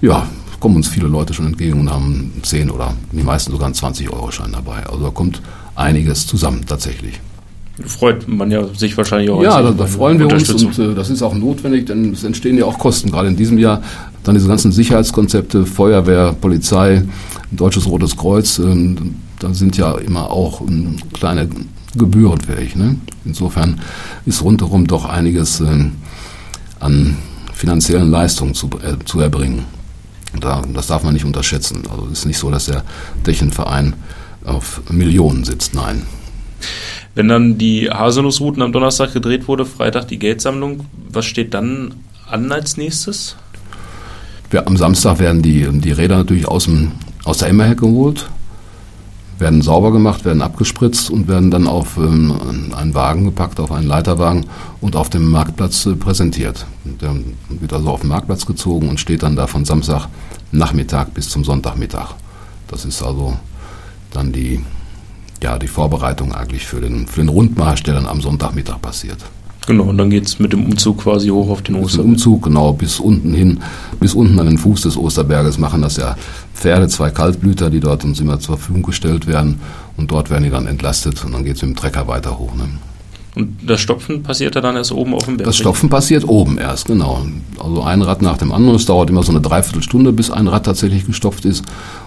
ja, 0.00 0.26
kommen 0.64 0.76
uns 0.76 0.88
viele 0.88 1.08
Leute 1.08 1.34
schon 1.34 1.44
entgegen 1.44 1.78
und 1.78 1.90
haben 1.90 2.32
10 2.40 2.70
oder 2.70 2.94
die 3.12 3.22
meisten 3.22 3.52
sogar 3.52 3.66
einen 3.66 3.74
20-Euro-Schein 3.74 4.52
dabei. 4.52 4.86
Also 4.86 5.04
da 5.04 5.10
kommt 5.10 5.42
einiges 5.74 6.26
zusammen 6.26 6.62
tatsächlich. 6.66 7.20
Freut 7.84 8.26
man 8.26 8.50
ja 8.50 8.66
sich 8.72 8.96
wahrscheinlich 8.96 9.28
auch. 9.28 9.42
Ja, 9.42 9.60
da, 9.60 9.72
da 9.72 9.84
freuen 9.84 10.18
wir 10.18 10.26
uns 10.26 10.48
und 10.48 10.78
äh, 10.78 10.94
das 10.94 11.10
ist 11.10 11.20
auch 11.20 11.34
notwendig, 11.34 11.84
denn 11.84 12.12
es 12.12 12.24
entstehen 12.24 12.56
ja 12.56 12.64
auch 12.64 12.78
Kosten. 12.78 13.10
Gerade 13.10 13.28
in 13.28 13.36
diesem 13.36 13.58
Jahr 13.58 13.82
dann 14.22 14.36
diese 14.36 14.48
ganzen 14.48 14.72
Sicherheitskonzepte, 14.72 15.66
Feuerwehr, 15.66 16.32
Polizei, 16.32 17.02
Deutsches 17.50 17.86
Rotes 17.86 18.16
Kreuz, 18.16 18.58
äh, 18.58 18.96
da 19.40 19.52
sind 19.52 19.76
ja 19.76 19.98
immer 19.98 20.30
auch 20.30 20.62
äh, 20.62 20.64
kleine 21.12 21.46
Gebühren 21.94 22.40
fähig. 22.40 22.74
Ne? 22.74 22.96
Insofern 23.26 23.82
ist 24.24 24.42
rundherum 24.42 24.86
doch 24.86 25.04
einiges 25.04 25.60
äh, 25.60 25.90
an 26.80 27.16
finanziellen 27.52 28.10
Leistungen 28.10 28.54
zu, 28.54 28.70
äh, 28.82 29.04
zu 29.04 29.20
erbringen. 29.20 29.73
Da, 30.40 30.62
das 30.72 30.88
darf 30.88 31.02
man 31.02 31.14
nicht 31.14 31.24
unterschätzen. 31.24 31.82
Also 31.90 32.06
es 32.06 32.20
ist 32.20 32.26
nicht 32.26 32.38
so, 32.38 32.50
dass 32.50 32.66
der 32.66 32.84
Dächenverein 33.26 33.94
auf 34.44 34.82
Millionen 34.90 35.44
sitzt, 35.44 35.74
nein. 35.74 36.02
Wenn 37.14 37.28
dann 37.28 37.58
die 37.58 37.90
Haselnussrouten 37.90 38.62
am 38.62 38.72
Donnerstag 38.72 39.12
gedreht 39.12 39.46
wurde, 39.48 39.64
Freitag 39.64 40.08
die 40.08 40.18
Geldsammlung, 40.18 40.86
was 41.10 41.24
steht 41.24 41.54
dann 41.54 41.94
an 42.28 42.50
als 42.50 42.76
nächstes? 42.76 43.36
Ja, 44.52 44.66
am 44.66 44.76
Samstag 44.76 45.18
werden 45.18 45.42
die, 45.42 45.68
die 45.80 45.92
Räder 45.92 46.16
natürlich 46.16 46.46
aus, 46.46 46.64
dem, 46.64 46.92
aus 47.24 47.38
der 47.38 47.48
Emmerhecke 47.48 47.82
geholt 47.82 48.26
werden 49.38 49.62
sauber 49.62 49.92
gemacht, 49.92 50.24
werden 50.24 50.42
abgespritzt 50.42 51.10
und 51.10 51.28
werden 51.28 51.50
dann 51.50 51.66
auf 51.66 51.96
ähm, 51.96 52.72
einen 52.74 52.94
Wagen 52.94 53.24
gepackt, 53.24 53.60
auf 53.60 53.72
einen 53.72 53.86
Leiterwagen 53.86 54.46
und 54.80 54.96
auf 54.96 55.10
dem 55.10 55.28
Marktplatz 55.30 55.86
äh, 55.86 55.94
präsentiert. 55.94 56.66
Der 56.84 57.14
wird 57.48 57.72
also 57.72 57.90
auf 57.90 58.00
den 58.00 58.10
Marktplatz 58.10 58.46
gezogen 58.46 58.88
und 58.88 59.00
steht 59.00 59.22
dann 59.22 59.36
da 59.36 59.46
von 59.46 59.64
Samstagnachmittag 59.64 61.08
bis 61.14 61.28
zum 61.28 61.44
Sonntagmittag. 61.44 62.14
Das 62.68 62.84
ist 62.84 63.02
also 63.02 63.36
dann 64.12 64.32
die, 64.32 64.64
ja, 65.42 65.58
die 65.58 65.68
Vorbereitung 65.68 66.32
eigentlich 66.32 66.66
für 66.66 66.80
den, 66.80 67.06
für 67.06 67.20
den 67.20 67.28
Rundmarsch, 67.28 67.82
der 67.82 67.94
dann 67.94 68.06
am 68.06 68.20
Sonntagmittag 68.20 68.80
passiert. 68.80 69.18
Genau, 69.66 69.84
und 69.84 69.98
dann 69.98 70.10
geht 70.10 70.26
es 70.26 70.38
mit 70.38 70.52
dem 70.52 70.64
Umzug 70.64 70.98
quasi 70.98 71.28
hoch 71.28 71.48
auf 71.48 71.62
den 71.62 71.76
Osterberg. 71.76 72.08
Umzug, 72.08 72.42
genau, 72.42 72.72
bis 72.72 73.00
unten 73.00 73.32
hin, 73.32 73.60
bis 73.98 74.14
unten 74.14 74.38
an 74.38 74.46
den 74.46 74.58
Fuß 74.58 74.82
des 74.82 74.96
Osterberges 74.96 75.58
machen 75.58 75.82
das 75.82 75.96
ja 75.96 76.16
Pferde, 76.54 76.88
zwei 76.88 77.10
Kaltblüter, 77.10 77.70
die 77.70 77.80
dort 77.80 78.04
uns 78.04 78.20
immer 78.20 78.38
zur 78.40 78.58
Verfügung 78.58 78.82
gestellt 78.82 79.26
werden. 79.26 79.60
Und 79.96 80.10
dort 80.10 80.30
werden 80.30 80.44
die 80.44 80.50
dann 80.50 80.66
entlastet 80.66 81.24
und 81.24 81.32
dann 81.32 81.44
geht 81.44 81.56
es 81.56 81.62
mit 81.62 81.70
dem 81.70 81.76
Trecker 81.76 82.06
weiter 82.08 82.38
hoch. 82.38 82.54
Ne? 82.54 82.68
Und 83.34 83.56
das 83.66 83.80
Stopfen 83.80 84.22
passiert 84.22 84.54
ja 84.54 84.60
dann 84.60 84.76
erst 84.76 84.92
oben 84.92 85.12
auf 85.12 85.24
dem 85.24 85.36
Berg? 85.36 85.46
Das 85.46 85.56
Stopfen 85.56 85.88
passiert 85.88 86.26
oben 86.28 86.56
erst, 86.56 86.86
genau. 86.86 87.26
Also 87.58 87.82
ein 87.82 88.00
Rad 88.02 88.22
nach 88.22 88.38
dem 88.38 88.52
anderen. 88.52 88.76
Es 88.76 88.86
dauert 88.86 89.10
immer 89.10 89.24
so 89.24 89.32
eine 89.32 89.40
Dreiviertelstunde, 89.40 90.12
bis 90.12 90.30
ein 90.30 90.46
Rad 90.46 90.66
tatsächlich 90.66 91.04
gestopft 91.04 91.44
ist. 91.44 91.64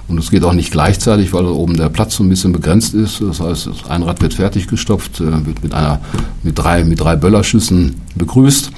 Und 0.08 0.18
es 0.18 0.32
geht 0.32 0.44
auch 0.46 0.54
nicht 0.54 0.72
gleichzeitig, 0.72 1.34
weil 1.34 1.46
oben 1.46 1.76
der 1.76 1.90
Platz 1.90 2.16
so 2.16 2.24
ein 2.24 2.30
bisschen 2.30 2.54
begrenzt 2.54 2.94
ist. 2.94 3.22
Das 3.22 3.42
heißt, 3.42 3.70
ein 3.90 4.04
Rad 4.04 4.22
wird 4.22 4.36
fertig 4.36 4.68
gestopft, 4.68 5.20
äh, 5.20 5.46
wird 5.46 5.62
mit 5.64 5.74
einer, 5.74 6.00
mit 6.44 6.58
drei, 6.58 6.86
mit 6.86 7.02
drei 7.02 7.18
Böllerschüssen 7.18 7.96
begrüßt 8.16 8.72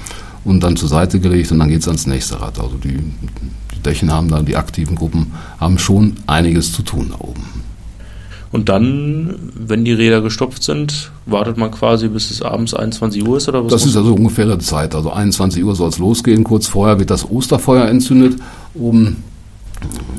und 0.44 0.60
dann 0.64 0.76
zur 0.76 0.88
Seite 0.88 1.20
gelegt 1.20 1.52
und 1.52 1.60
dann 1.60 1.68
geht 1.68 1.82
es 1.82 1.86
ans 1.86 2.06
nächste 2.06 2.40
Rad. 2.40 2.58
Also 2.58 2.76
die, 2.82 2.96
die 2.96 3.82
Dächen 3.84 4.12
haben 4.12 4.28
dann, 4.28 4.44
die 4.44 4.56
aktiven 4.56 4.96
Gruppen 4.96 5.32
haben 5.60 5.78
schon 5.78 6.16
einiges 6.26 6.72
zu 6.72 6.82
tun 6.82 7.10
da 7.10 7.24
oben. 7.24 7.59
Und 8.52 8.68
dann, 8.68 9.36
wenn 9.54 9.84
die 9.84 9.92
Räder 9.92 10.22
gestopft 10.22 10.64
sind, 10.64 11.12
wartet 11.26 11.56
man 11.56 11.70
quasi 11.70 12.08
bis 12.08 12.30
es 12.32 12.42
abends 12.42 12.74
21 12.74 13.26
Uhr 13.26 13.36
ist 13.36 13.48
oder 13.48 13.64
was? 13.64 13.70
Das 13.70 13.86
ist 13.86 13.96
also 13.96 14.12
ungefähr 14.12 14.46
die 14.46 14.58
Zeit. 14.58 14.94
Also 14.94 15.12
21 15.12 15.62
Uhr 15.64 15.76
soll 15.76 15.88
es 15.88 15.98
losgehen. 15.98 16.42
Kurz 16.42 16.66
vorher 16.66 16.98
wird 16.98 17.10
das 17.10 17.30
Osterfeuer 17.30 17.86
entzündet. 17.86 18.40
Oben 18.74 19.22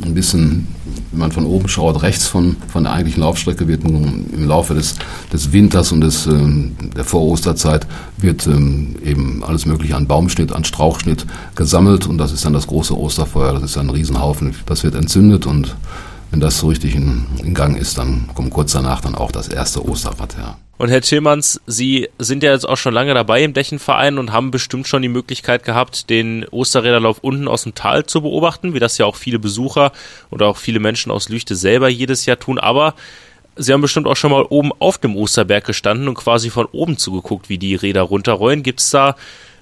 ein 0.03 0.13
bisschen, 0.13 0.67
wenn 1.11 1.19
man 1.19 1.31
von 1.31 1.45
oben 1.45 1.67
schaut, 1.67 2.01
rechts 2.01 2.27
von, 2.27 2.55
von 2.69 2.83
der 2.83 2.93
eigentlichen 2.93 3.21
Laufstrecke 3.21 3.67
wird 3.67 3.83
im 3.83 4.47
Laufe 4.47 4.73
des, 4.73 4.95
des 5.31 5.51
Winters 5.51 5.91
und 5.91 6.01
des, 6.01 6.25
ähm, 6.25 6.75
der 6.95 7.03
Vorosterzeit 7.03 7.85
wird 8.17 8.47
ähm, 8.47 8.95
eben 9.03 9.43
alles 9.43 9.65
mögliche 9.65 9.95
an 9.95 10.07
Baumschnitt, 10.07 10.53
an 10.53 10.63
Strauchschnitt 10.63 11.25
gesammelt 11.55 12.07
und 12.07 12.17
das 12.17 12.31
ist 12.31 12.45
dann 12.45 12.53
das 12.53 12.67
große 12.67 12.97
Osterfeuer. 12.97 13.53
Das 13.53 13.63
ist 13.63 13.77
ein 13.77 13.89
Riesenhaufen. 13.89 14.55
Das 14.65 14.83
wird 14.83 14.95
entzündet 14.95 15.45
und 15.45 15.75
wenn 16.31 16.39
das 16.39 16.59
so 16.59 16.67
richtig 16.67 16.95
in, 16.95 17.25
in, 17.43 17.53
Gang 17.53 17.77
ist, 17.77 17.97
dann 17.97 18.29
kommt 18.33 18.51
kurz 18.51 18.71
danach 18.71 19.01
dann 19.01 19.15
auch 19.15 19.31
das 19.31 19.49
erste 19.49 19.85
Osterrad, 19.85 20.35
ja. 20.37 20.57
Und 20.77 20.89
Herr 20.89 21.01
Tillmanns, 21.01 21.61
Sie 21.67 22.09
sind 22.17 22.41
ja 22.41 22.53
jetzt 22.53 22.67
auch 22.67 22.77
schon 22.77 22.95
lange 22.95 23.13
dabei 23.13 23.43
im 23.43 23.53
Dächenverein 23.53 24.17
und 24.17 24.31
haben 24.31 24.49
bestimmt 24.49 24.87
schon 24.87 25.03
die 25.03 25.09
Möglichkeit 25.09 25.63
gehabt, 25.63 26.09
den 26.09 26.43
Osterräderlauf 26.47 27.19
unten 27.19 27.47
aus 27.47 27.63
dem 27.63 27.75
Tal 27.75 28.07
zu 28.07 28.21
beobachten, 28.21 28.73
wie 28.73 28.79
das 28.79 28.97
ja 28.97 29.05
auch 29.05 29.15
viele 29.15 29.37
Besucher 29.37 29.91
oder 30.31 30.47
auch 30.47 30.57
viele 30.57 30.79
Menschen 30.79 31.11
aus 31.11 31.29
Lüchte 31.29 31.55
selber 31.55 31.87
jedes 31.87 32.25
Jahr 32.25 32.39
tun. 32.39 32.57
Aber 32.57 32.95
Sie 33.57 33.73
haben 33.73 33.81
bestimmt 33.81 34.07
auch 34.07 34.15
schon 34.15 34.31
mal 34.31 34.43
oben 34.49 34.71
auf 34.79 34.97
dem 34.97 35.15
Osterberg 35.15 35.65
gestanden 35.65 36.07
und 36.07 36.15
quasi 36.15 36.49
von 36.49 36.65
oben 36.71 36.97
zugeguckt, 36.97 37.49
wie 37.49 37.59
die 37.59 37.75
Räder 37.75 38.01
runterrollen. 38.01 38.63
Gibt 38.63 38.79
es 38.79 38.89
da 38.89 39.15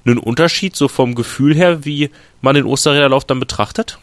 einen 0.05 0.19
Unterschied 0.19 0.75
so 0.75 0.87
vom 0.87 1.15
Gefühl 1.15 1.53
her, 1.53 1.83
wie 1.83 2.11
man 2.41 2.55
den 2.55 2.65
Osterräderlauf 2.65 3.25
dann 3.25 3.41
betrachtet? 3.41 3.99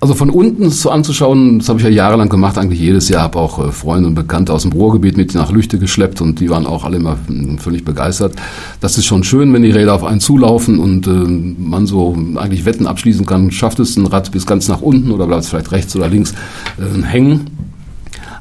Also 0.00 0.14
von 0.14 0.30
unten 0.30 0.70
so 0.70 0.90
anzuschauen, 0.90 1.58
das 1.58 1.68
habe 1.68 1.80
ich 1.80 1.84
ja 1.84 1.90
jahrelang 1.90 2.28
gemacht, 2.28 2.56
eigentlich 2.56 2.78
jedes 2.78 3.08
Jahr, 3.08 3.22
habe 3.22 3.38
auch 3.40 3.58
äh, 3.58 3.72
Freunde 3.72 4.08
und 4.08 4.14
Bekannte 4.14 4.52
aus 4.52 4.62
dem 4.62 4.70
Ruhrgebiet 4.70 5.16
mit 5.16 5.34
nach 5.34 5.50
Lüchte 5.50 5.80
geschleppt 5.80 6.20
und 6.20 6.38
die 6.38 6.50
waren 6.50 6.66
auch 6.66 6.84
alle 6.84 6.98
immer 6.98 7.16
hm, 7.26 7.58
völlig 7.58 7.84
begeistert. 7.84 8.34
Das 8.80 8.96
ist 8.96 9.06
schon 9.06 9.24
schön, 9.24 9.52
wenn 9.52 9.62
die 9.62 9.72
Räder 9.72 9.94
auf 9.94 10.04
einen 10.04 10.20
zulaufen 10.20 10.78
und 10.78 11.08
äh, 11.08 11.10
man 11.10 11.86
so 11.86 12.16
eigentlich 12.36 12.64
Wetten 12.64 12.86
abschließen 12.86 13.26
kann, 13.26 13.50
schafft 13.50 13.80
es 13.80 13.96
ein 13.96 14.06
Rad 14.06 14.30
bis 14.30 14.46
ganz 14.46 14.68
nach 14.68 14.82
unten 14.82 15.10
oder 15.10 15.26
bleibt 15.26 15.42
es 15.42 15.48
vielleicht 15.48 15.72
rechts 15.72 15.96
oder 15.96 16.06
links 16.06 16.32
äh, 16.78 17.02
hängen. 17.02 17.46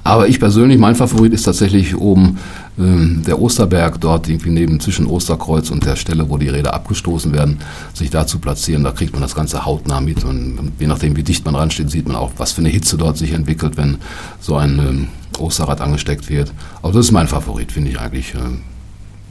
Aber 0.04 0.28
ich 0.28 0.40
persönlich, 0.40 0.78
mein 0.78 0.96
Favorit 0.96 1.34
ist 1.34 1.44
tatsächlich 1.44 1.98
oben 1.98 2.38
ähm, 2.78 3.24
der 3.26 3.40
Osterberg, 3.40 4.00
dort 4.02 4.28
irgendwie 4.28 4.50
neben 4.50 4.80
zwischen 4.80 5.06
Osterkreuz 5.06 5.70
und 5.70 5.86
der 5.86 5.96
Stelle, 5.96 6.30
wo 6.30 6.38
die 6.38 6.50
Räder 6.50 6.74
abgestoßen 6.74 7.34
werden, 7.34 7.60
sich 7.94 8.10
da 8.10 8.28
zu 8.28 8.40
platzieren. 8.40 8.84
Da 8.84 8.92
kriegt 8.92 9.14
man 9.14 9.22
das 9.22 9.36
Ganze 9.36 9.66
hautnah 9.66 10.02
mit 10.02 10.24
und 10.24 10.74
je 10.80 10.88
nachdem, 10.88 11.16
wie 11.16 11.24
dicht 11.24 11.46
man 11.46 11.56
ransteht, 11.56 11.90
sieht 11.90 12.08
man 12.08 12.16
auch, 12.16 12.32
was 12.38 12.52
für 12.52 12.62
eine 12.62 12.70
Hitze 12.70 12.98
dort 12.98 13.18
sich 13.18 13.34
entwickelt, 13.34 13.78
wenn 13.78 13.98
so 14.40 14.56
ein, 14.56 14.80
ähm, 14.80 15.08
Osterrad 15.40 15.82
angesteckt 15.82 16.30
wird. 16.30 16.52
Aber 16.82 16.94
das 16.94 17.08
ist 17.08 17.12
mein 17.12 17.28
Favorit, 17.28 17.72
finde 17.72 17.92
ich 17.92 18.00
eigentlich 18.00 18.34
äh, 18.34 18.40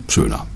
schöner. 0.09 0.46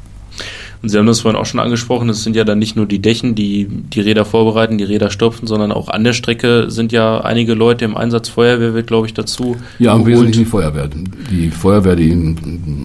Und 0.83 0.89
Sie 0.89 0.97
haben 0.97 1.07
das 1.07 1.21
vorhin 1.21 1.39
auch 1.39 1.45
schon 1.45 1.61
angesprochen, 1.61 2.09
es 2.09 2.23
sind 2.23 2.37
ja 2.37 2.45
dann 2.45 2.59
nicht 2.59 2.75
nur 2.75 2.87
die 2.87 3.01
Dächen, 3.01 3.35
die 3.35 3.67
die 3.67 4.01
Räder 4.01 4.25
vorbereiten, 4.25 4.79
die 4.79 4.85
Räder 4.85 5.11
stopfen, 5.11 5.47
sondern 5.47 5.73
auch 5.73 5.89
an 5.89 6.05
der 6.05 6.15
Strecke 6.15 6.71
sind 6.71 6.91
ja 6.91 7.21
einige 7.21 7.55
Leute 7.55 7.85
im 7.85 7.97
Einsatz. 7.97 8.31
Feuerwehr 8.31 8.73
wird, 8.73 8.87
glaube 8.87 9.07
ich, 9.07 9.13
dazu. 9.13 9.57
Ja, 9.79 9.95
im 9.95 10.07
Wesentlichen 10.07 10.45
die 10.45 10.51
Feuerwehr. 10.51 10.89
Die 11.31 11.51
Feuerwehr, 11.51 11.97
die 11.97 12.37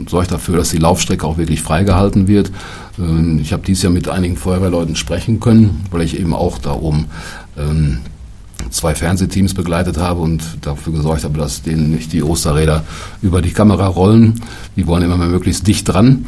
sorgt 0.08 0.31
dafür, 0.31 0.58
dass 0.58 0.69
die 0.69 0.77
Laufstrecke 0.77 1.25
auch 1.25 1.38
wirklich 1.38 1.62
freigehalten 1.62 2.27
wird. 2.27 2.51
Ähm, 2.99 3.39
ich 3.41 3.53
habe 3.53 3.63
dieses 3.65 3.84
Jahr 3.84 3.93
mit 3.93 4.10
einigen 4.10 4.36
Feuerwehrleuten 4.36 4.97
sprechen 4.97 5.39
können, 5.39 5.86
weil 5.91 6.01
ich 6.01 6.19
eben 6.19 6.34
auch 6.34 6.58
da 6.58 6.73
oben 6.73 7.05
ähm, 7.58 7.99
zwei 8.71 8.93
Fernsehteams 8.93 9.53
begleitet 9.53 9.97
habe 9.97 10.19
und 10.19 10.43
dafür 10.62 10.91
gesorgt 10.93 11.23
habe, 11.23 11.38
dass 11.38 11.62
denen 11.62 11.91
nicht 11.91 12.12
die 12.12 12.23
Osterräder 12.23 12.84
über 13.21 13.41
die 13.41 13.51
Kamera 13.51 13.88
rollen. 13.88 14.41
Die 14.75 14.86
wollen 14.86 15.03
immer 15.03 15.17
mehr 15.17 15.27
möglichst 15.27 15.65
dicht 15.65 15.88
dran. 15.88 16.25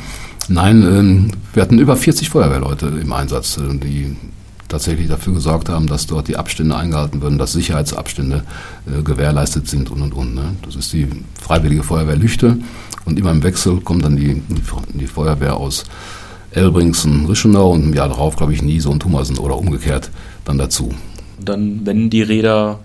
Nein, 0.49 0.81
ähm, 0.83 1.31
wir 1.53 1.61
hatten 1.61 1.79
über 1.79 1.97
40 1.97 2.29
Feuerwehrleute 2.29 2.87
im 2.87 3.11
Einsatz, 3.11 3.57
äh, 3.57 3.77
die 3.77 4.15
tatsächlich 4.67 5.07
dafür 5.07 5.33
gesorgt 5.33 5.69
haben, 5.69 5.87
dass 5.87 6.07
dort 6.07 6.27
die 6.27 6.37
Abstände 6.37 6.75
eingehalten 6.75 7.21
werden, 7.21 7.37
dass 7.37 7.53
Sicherheitsabstände 7.53 8.43
äh, 8.85 9.01
gewährleistet 9.01 9.67
sind 9.67 9.89
und 9.89 10.01
und 10.01 10.13
und. 10.13 10.35
Ne? 10.35 10.55
Das 10.63 10.75
ist 10.75 10.91
die 10.93 11.07
Freiwillige 11.39 11.83
Feuerwehr 11.83 12.15
Lüchte 12.15 12.57
und 13.05 13.19
immer 13.19 13.31
im 13.31 13.43
Wechsel 13.43 13.79
kommt 13.81 14.03
dann 14.03 14.17
die, 14.17 14.41
die 14.93 15.07
Feuerwehr 15.07 15.57
aus 15.57 15.85
Elbringsen, 16.51 17.25
Rischenau 17.25 17.71
und 17.71 17.83
im 17.83 17.93
Jahr 17.93 18.09
darauf, 18.09 18.35
glaube 18.35 18.53
ich, 18.53 18.61
Niese 18.61 18.89
und 18.89 19.03
Hummersen 19.03 19.37
oder 19.37 19.57
umgekehrt 19.57 20.09
dann 20.45 20.57
dazu. 20.57 20.93
Dann, 21.39 21.85
wenn 21.85 22.09
die 22.09 22.23
Räder 22.23 22.79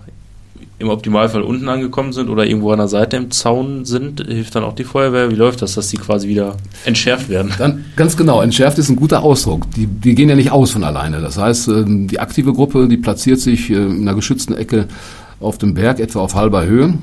im 0.79 0.89
Optimalfall 0.89 1.41
unten 1.41 1.69
angekommen 1.69 2.13
sind 2.13 2.29
oder 2.29 2.45
irgendwo 2.45 2.71
an 2.71 2.79
der 2.79 2.87
Seite 2.87 3.17
im 3.17 3.31
Zaun 3.31 3.85
sind, 3.85 4.25
hilft 4.25 4.55
dann 4.55 4.63
auch 4.63 4.75
die 4.75 4.83
Feuerwehr. 4.83 5.31
Wie 5.31 5.35
läuft 5.35 5.61
das, 5.61 5.75
dass 5.75 5.89
die 5.89 5.97
quasi 5.97 6.27
wieder 6.27 6.57
entschärft 6.85 7.29
werden? 7.29 7.53
Dann, 7.57 7.85
ganz 7.95 8.17
genau, 8.17 8.41
entschärft 8.41 8.77
ist 8.79 8.89
ein 8.89 8.95
guter 8.95 9.23
Ausdruck. 9.23 9.69
Die, 9.71 9.85
die 9.87 10.15
gehen 10.15 10.29
ja 10.29 10.35
nicht 10.35 10.51
aus 10.51 10.71
von 10.71 10.83
alleine. 10.83 11.21
Das 11.21 11.37
heißt, 11.37 11.67
ähm, 11.69 12.07
die 12.07 12.19
aktive 12.19 12.53
Gruppe, 12.53 12.87
die 12.87 12.97
platziert 12.97 13.39
sich 13.39 13.69
äh, 13.69 13.75
in 13.75 14.01
einer 14.01 14.15
geschützten 14.15 14.55
Ecke 14.55 14.87
auf 15.39 15.57
dem 15.57 15.73
Berg, 15.73 15.99
etwa 15.99 16.19
auf 16.19 16.35
halber 16.35 16.65
Höhe 16.65 16.95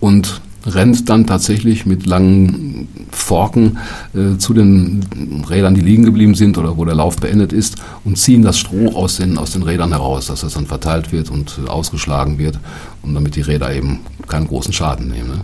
und 0.00 0.40
rennt 0.66 1.08
dann 1.08 1.26
tatsächlich 1.26 1.86
mit 1.86 2.06
langen 2.06 2.88
Forken 3.10 3.78
äh, 4.14 4.38
zu 4.38 4.54
den 4.54 5.44
Rädern, 5.48 5.74
die 5.74 5.80
liegen 5.80 6.04
geblieben 6.04 6.34
sind 6.34 6.58
oder 6.58 6.76
wo 6.76 6.84
der 6.84 6.94
Lauf 6.94 7.16
beendet 7.16 7.52
ist 7.52 7.76
und 8.04 8.18
ziehen 8.18 8.42
das 8.42 8.58
Stroh 8.58 8.94
aus 8.94 9.16
den, 9.16 9.38
aus 9.38 9.52
den 9.52 9.62
Rädern 9.62 9.90
heraus, 9.90 10.26
dass 10.26 10.42
das 10.42 10.54
dann 10.54 10.66
verteilt 10.66 11.12
wird 11.12 11.30
und 11.30 11.58
äh, 11.64 11.68
ausgeschlagen 11.68 12.38
wird 12.38 12.58
und 13.02 13.14
damit 13.14 13.36
die 13.36 13.42
Räder 13.42 13.74
eben 13.74 14.00
keinen 14.28 14.46
großen 14.46 14.72
Schaden 14.72 15.08
nehmen. 15.08 15.28
Ne? 15.28 15.40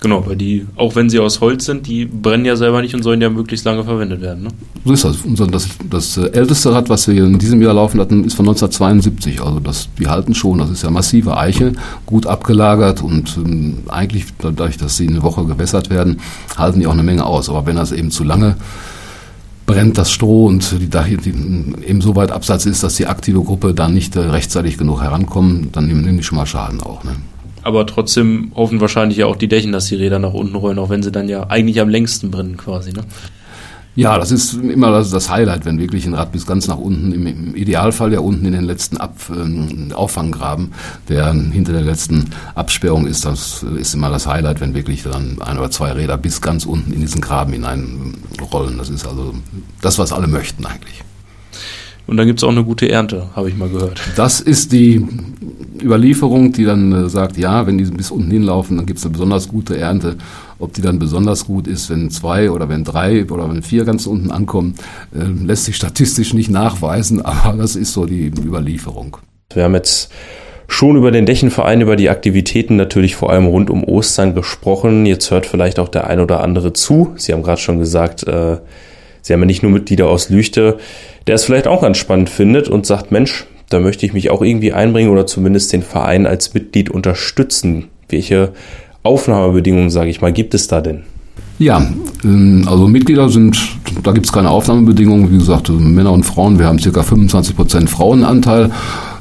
Genau, 0.00 0.24
weil 0.26 0.36
die, 0.36 0.66
auch 0.76 0.94
wenn 0.94 1.10
sie 1.10 1.18
aus 1.18 1.40
Holz 1.40 1.64
sind, 1.64 1.86
die 1.88 2.04
brennen 2.04 2.44
ja 2.44 2.54
selber 2.54 2.80
nicht 2.82 2.94
und 2.94 3.02
sollen 3.02 3.20
ja 3.20 3.30
möglichst 3.30 3.64
lange 3.64 3.82
verwendet 3.82 4.20
werden. 4.20 4.44
Ne? 4.44 4.50
So 4.84 4.92
ist 4.92 5.04
das. 5.04 5.18
Das. 5.50 5.68
Das 5.90 6.16
äh, 6.16 6.30
älteste 6.30 6.72
Rad, 6.72 6.88
was 6.88 7.08
wir 7.08 7.24
in 7.24 7.38
diesem 7.38 7.60
Jahr 7.60 7.74
laufen 7.74 8.00
hatten, 8.00 8.24
ist 8.24 8.34
von 8.34 8.46
1972. 8.46 9.42
Also 9.42 9.58
das, 9.58 9.88
die 9.98 10.06
halten 10.06 10.34
schon. 10.34 10.58
Das 10.58 10.70
ist 10.70 10.82
ja 10.82 10.90
massive 10.90 11.36
Eiche, 11.36 11.72
gut 12.06 12.26
abgelagert 12.26 13.02
und 13.02 13.36
ähm, 13.38 13.78
eigentlich, 13.88 14.26
dadurch, 14.38 14.76
dass 14.76 14.96
sie 14.96 15.08
eine 15.08 15.22
Woche 15.22 15.44
gewässert 15.44 15.90
werden, 15.90 16.20
halten 16.56 16.78
die 16.78 16.86
auch 16.86 16.92
eine 16.92 17.02
Menge 17.02 17.26
aus. 17.26 17.48
Aber 17.48 17.66
wenn 17.66 17.76
das 17.76 17.90
eben 17.90 18.10
zu 18.10 18.22
lange 18.22 18.56
brennt 19.66 19.98
das 19.98 20.10
Stroh 20.10 20.46
und 20.46 20.80
die, 20.80 20.88
die 20.88 21.28
eben 21.86 22.00
so 22.00 22.16
weit 22.16 22.32
abseits 22.32 22.64
ist, 22.64 22.82
dass 22.82 22.94
die 22.94 23.06
aktive 23.06 23.42
Gruppe 23.42 23.74
dann 23.74 23.92
nicht 23.92 24.16
äh, 24.16 24.20
rechtzeitig 24.20 24.78
genug 24.78 25.02
herankommt, 25.02 25.76
dann 25.76 25.88
nehmen 25.88 26.16
die 26.16 26.22
schon 26.22 26.38
mal 26.38 26.46
Schaden 26.46 26.80
auch. 26.80 27.04
Ne? 27.04 27.16
Aber 27.62 27.86
trotzdem 27.86 28.52
hoffen 28.54 28.80
wahrscheinlich 28.80 29.18
ja 29.18 29.26
auch 29.26 29.36
die 29.36 29.48
Dächen, 29.48 29.72
dass 29.72 29.86
die 29.86 29.96
Räder 29.96 30.18
nach 30.18 30.34
unten 30.34 30.56
rollen, 30.56 30.78
auch 30.78 30.90
wenn 30.90 31.02
sie 31.02 31.12
dann 31.12 31.28
ja 31.28 31.48
eigentlich 31.48 31.80
am 31.80 31.88
längsten 31.88 32.30
brennen 32.30 32.56
quasi. 32.56 32.92
Ne? 32.92 33.04
Ja, 33.98 34.16
das 34.16 34.30
ist 34.30 34.52
immer 34.54 34.92
das, 34.92 35.10
das, 35.10 35.28
Highlight, 35.28 35.64
wenn 35.64 35.80
wirklich 35.80 36.06
ein 36.06 36.14
Rad 36.14 36.30
bis 36.30 36.46
ganz 36.46 36.68
nach 36.68 36.78
unten, 36.78 37.10
im, 37.10 37.26
im 37.26 37.56
Idealfall 37.56 38.12
ja 38.12 38.20
unten 38.20 38.46
in 38.46 38.52
den 38.52 38.62
letzten 38.62 38.96
Ab, 38.96 39.16
äh, 39.28 39.92
Auffanggraben, 39.92 40.72
der 41.08 41.32
hinter 41.32 41.72
der 41.72 41.82
letzten 41.82 42.30
Absperrung 42.54 43.08
ist, 43.08 43.24
das 43.24 43.64
ist 43.64 43.94
immer 43.94 44.08
das 44.08 44.28
Highlight, 44.28 44.60
wenn 44.60 44.72
wirklich 44.72 45.02
dann 45.02 45.42
ein 45.42 45.58
oder 45.58 45.72
zwei 45.72 45.90
Räder 45.90 46.16
bis 46.16 46.40
ganz 46.40 46.64
unten 46.64 46.92
in 46.92 47.00
diesen 47.00 47.20
Graben 47.20 47.52
hineinrollen. 47.54 48.78
Das 48.78 48.88
ist 48.88 49.04
also 49.04 49.34
das, 49.80 49.98
was 49.98 50.12
alle 50.12 50.28
möchten 50.28 50.64
eigentlich. 50.64 51.02
Und 52.08 52.16
dann 52.16 52.26
gibt 52.26 52.40
es 52.40 52.44
auch 52.44 52.50
eine 52.50 52.64
gute 52.64 52.88
Ernte, 52.88 53.26
habe 53.36 53.50
ich 53.50 53.56
mal 53.56 53.68
gehört. 53.68 54.00
Das 54.16 54.40
ist 54.40 54.72
die 54.72 55.06
Überlieferung, 55.82 56.52
die 56.52 56.64
dann 56.64 56.90
äh, 56.90 57.08
sagt, 57.10 57.36
ja, 57.36 57.66
wenn 57.66 57.76
die 57.76 57.84
bis 57.84 58.10
unten 58.10 58.30
hinlaufen, 58.30 58.78
dann 58.78 58.86
gibt 58.86 58.98
es 58.98 59.04
eine 59.04 59.12
besonders 59.12 59.46
gute 59.46 59.76
Ernte. 59.76 60.16
Ob 60.58 60.72
die 60.72 60.80
dann 60.80 60.98
besonders 60.98 61.44
gut 61.44 61.66
ist, 61.66 61.90
wenn 61.90 62.10
zwei 62.10 62.50
oder 62.50 62.70
wenn 62.70 62.82
drei 62.82 63.26
oder 63.26 63.50
wenn 63.50 63.62
vier 63.62 63.84
ganz 63.84 64.06
unten 64.06 64.30
ankommen, 64.30 64.74
äh, 65.14 65.24
lässt 65.44 65.66
sich 65.66 65.76
statistisch 65.76 66.32
nicht 66.32 66.50
nachweisen, 66.50 67.22
aber 67.24 67.58
das 67.58 67.76
ist 67.76 67.92
so 67.92 68.06
die 68.06 68.28
Überlieferung. 68.28 69.18
Wir 69.52 69.64
haben 69.64 69.74
jetzt 69.74 70.10
schon 70.66 70.96
über 70.96 71.10
den 71.10 71.26
Dächenverein, 71.26 71.82
über 71.82 71.96
die 71.96 72.08
Aktivitäten 72.08 72.76
natürlich 72.76 73.16
vor 73.16 73.30
allem 73.30 73.44
rund 73.44 73.68
um 73.68 73.84
Ostern 73.84 74.34
gesprochen. 74.34 75.04
Jetzt 75.04 75.30
hört 75.30 75.44
vielleicht 75.44 75.78
auch 75.78 75.90
der 75.90 76.06
ein 76.06 76.20
oder 76.20 76.42
andere 76.42 76.72
zu. 76.72 77.12
Sie 77.16 77.34
haben 77.34 77.42
gerade 77.42 77.60
schon 77.60 77.78
gesagt, 77.78 78.26
äh, 78.26 78.56
Sie 79.28 79.34
haben 79.34 79.40
ja 79.40 79.46
nicht 79.46 79.62
nur 79.62 79.70
Mitglieder 79.70 80.08
aus 80.08 80.30
Lüchte, 80.30 80.78
der 81.26 81.34
es 81.34 81.44
vielleicht 81.44 81.66
auch 81.66 81.82
ganz 81.82 81.98
spannend 81.98 82.30
findet 82.30 82.70
und 82.70 82.86
sagt, 82.86 83.12
Mensch, 83.12 83.44
da 83.68 83.78
möchte 83.78 84.06
ich 84.06 84.14
mich 84.14 84.30
auch 84.30 84.40
irgendwie 84.40 84.72
einbringen 84.72 85.10
oder 85.10 85.26
zumindest 85.26 85.70
den 85.74 85.82
Verein 85.82 86.26
als 86.26 86.54
Mitglied 86.54 86.88
unterstützen. 86.88 87.88
Welche 88.08 88.52
Aufnahmebedingungen, 89.02 89.90
sage 89.90 90.08
ich 90.08 90.22
mal, 90.22 90.32
gibt 90.32 90.54
es 90.54 90.66
da 90.66 90.80
denn? 90.80 91.02
Ja, 91.58 91.86
ähm, 92.24 92.66
also 92.70 92.88
Mitglieder 92.88 93.28
sind, 93.28 93.58
da 94.02 94.12
gibt 94.12 94.24
es 94.24 94.32
keine 94.32 94.48
Aufnahmebedingungen. 94.48 95.30
Wie 95.30 95.36
gesagt, 95.36 95.68
Männer 95.68 96.12
und 96.12 96.24
Frauen, 96.24 96.58
wir 96.58 96.64
haben 96.64 96.78
ca. 96.78 97.02
25 97.02 97.54
Prozent 97.54 97.90
Frauenanteil. 97.90 98.70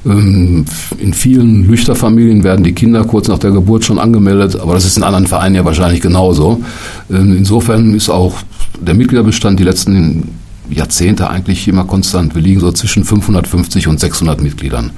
Ähm, 0.05 0.63
in 0.99 1.13
vielen 1.13 1.67
Lüchterfamilien 1.67 2.45
werden 2.45 2.63
die 2.63 2.73
Kinder 2.73 3.03
kurz 3.03 3.27
nach 3.27 3.39
der 3.39 3.51
Geburt 3.51 3.83
schon 3.83 3.99
angemeldet, 3.99 4.57
aber 4.57 4.73
das 4.73 4.85
ist 4.85 4.95
in 4.95 5.03
anderen 5.03 5.27
Vereinen 5.27 5.55
ja 5.55 5.65
wahrscheinlich 5.65 5.99
genauso. 5.99 6.61
Ähm, 7.09 7.35
insofern 7.37 7.93
ist 7.93 8.07
auch 8.07 8.35
der 8.79 8.95
Mitgliederbestand 8.95 9.59
die 9.59 9.63
letzten 9.63 10.29
Jahrzehnte 10.69 11.29
eigentlich 11.29 11.67
immer 11.67 11.85
konstant. 11.85 12.35
Wir 12.35 12.41
liegen 12.41 12.59
so 12.59 12.71
zwischen 12.71 13.03
550 13.03 13.87
und 13.87 13.99
600 13.99 14.41
Mitgliedern. 14.41 14.91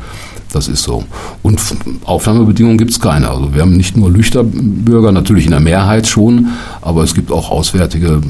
Das 0.52 0.68
ist 0.68 0.82
so. 0.82 1.04
Und 1.44 1.62
Aufnahmebedingungen 2.06 2.78
gibt 2.78 2.92
es 2.92 3.00
keine. 3.00 3.30
Also 3.30 3.54
wir 3.54 3.62
haben 3.62 3.78
nicht 3.78 3.96
nur 3.96 4.10
Lüchterbürger, 4.10 5.12
natürlich 5.12 5.46
in 5.46 5.52
der 5.52 5.60
Mehrheit 5.60 6.08
schon, 6.08 6.48
aber 6.82 7.04
es 7.04 7.14
gibt 7.14 7.32
auch 7.32 7.52
auswärtige 7.52 8.22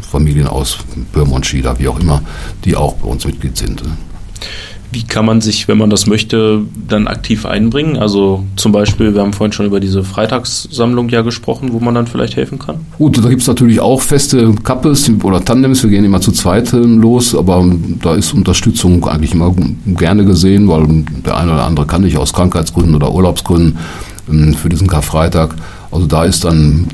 Familien 0.00 0.46
aus 0.46 0.78
Böhmen 1.12 1.44
Schieder, 1.44 1.78
wie 1.78 1.88
auch 1.88 2.00
immer, 2.00 2.22
die 2.64 2.76
auch 2.76 2.94
bei 2.94 3.08
uns 3.08 3.26
Mitglied 3.26 3.56
sind. 3.58 3.82
Wie 4.92 5.04
kann 5.04 5.24
man 5.24 5.40
sich, 5.40 5.68
wenn 5.68 5.78
man 5.78 5.90
das 5.90 6.06
möchte, 6.06 6.62
dann 6.88 7.06
aktiv 7.06 7.46
einbringen? 7.46 7.96
Also 7.96 8.44
zum 8.56 8.72
Beispiel, 8.72 9.14
wir 9.14 9.20
haben 9.20 9.32
vorhin 9.32 9.52
schon 9.52 9.66
über 9.66 9.78
diese 9.78 10.02
Freitagssammlung 10.02 11.08
ja 11.08 11.22
gesprochen, 11.22 11.72
wo 11.72 11.80
man 11.80 11.94
dann 11.94 12.06
vielleicht 12.06 12.36
helfen 12.36 12.58
kann. 12.58 12.80
Gut, 12.98 13.22
da 13.22 13.28
gibt 13.28 13.42
es 13.42 13.48
natürlich 13.48 13.80
auch 13.80 14.00
feste 14.00 14.52
Kappes 14.64 15.10
oder 15.22 15.44
Tandems, 15.44 15.82
wir 15.82 15.90
gehen 15.90 16.04
immer 16.04 16.20
zu 16.20 16.32
zweit 16.32 16.72
los, 16.72 17.34
aber 17.34 17.64
da 18.02 18.14
ist 18.14 18.34
Unterstützung 18.34 19.06
eigentlich 19.06 19.32
immer 19.32 19.54
gerne 19.86 20.24
gesehen, 20.24 20.68
weil 20.68 21.04
der 21.24 21.36
eine 21.36 21.52
oder 21.52 21.64
andere 21.64 21.86
kann 21.86 22.02
nicht 22.02 22.18
aus 22.18 22.32
Krankheitsgründen 22.32 22.94
oder 22.94 23.12
Urlaubsgründen 23.12 23.78
ähm, 24.30 24.54
für 24.54 24.68
diesen 24.68 24.88
Karfreitag. 24.88 25.54
Also 25.90 26.06
da 26.06 26.24
ist 26.24 26.44
dann 26.44 26.88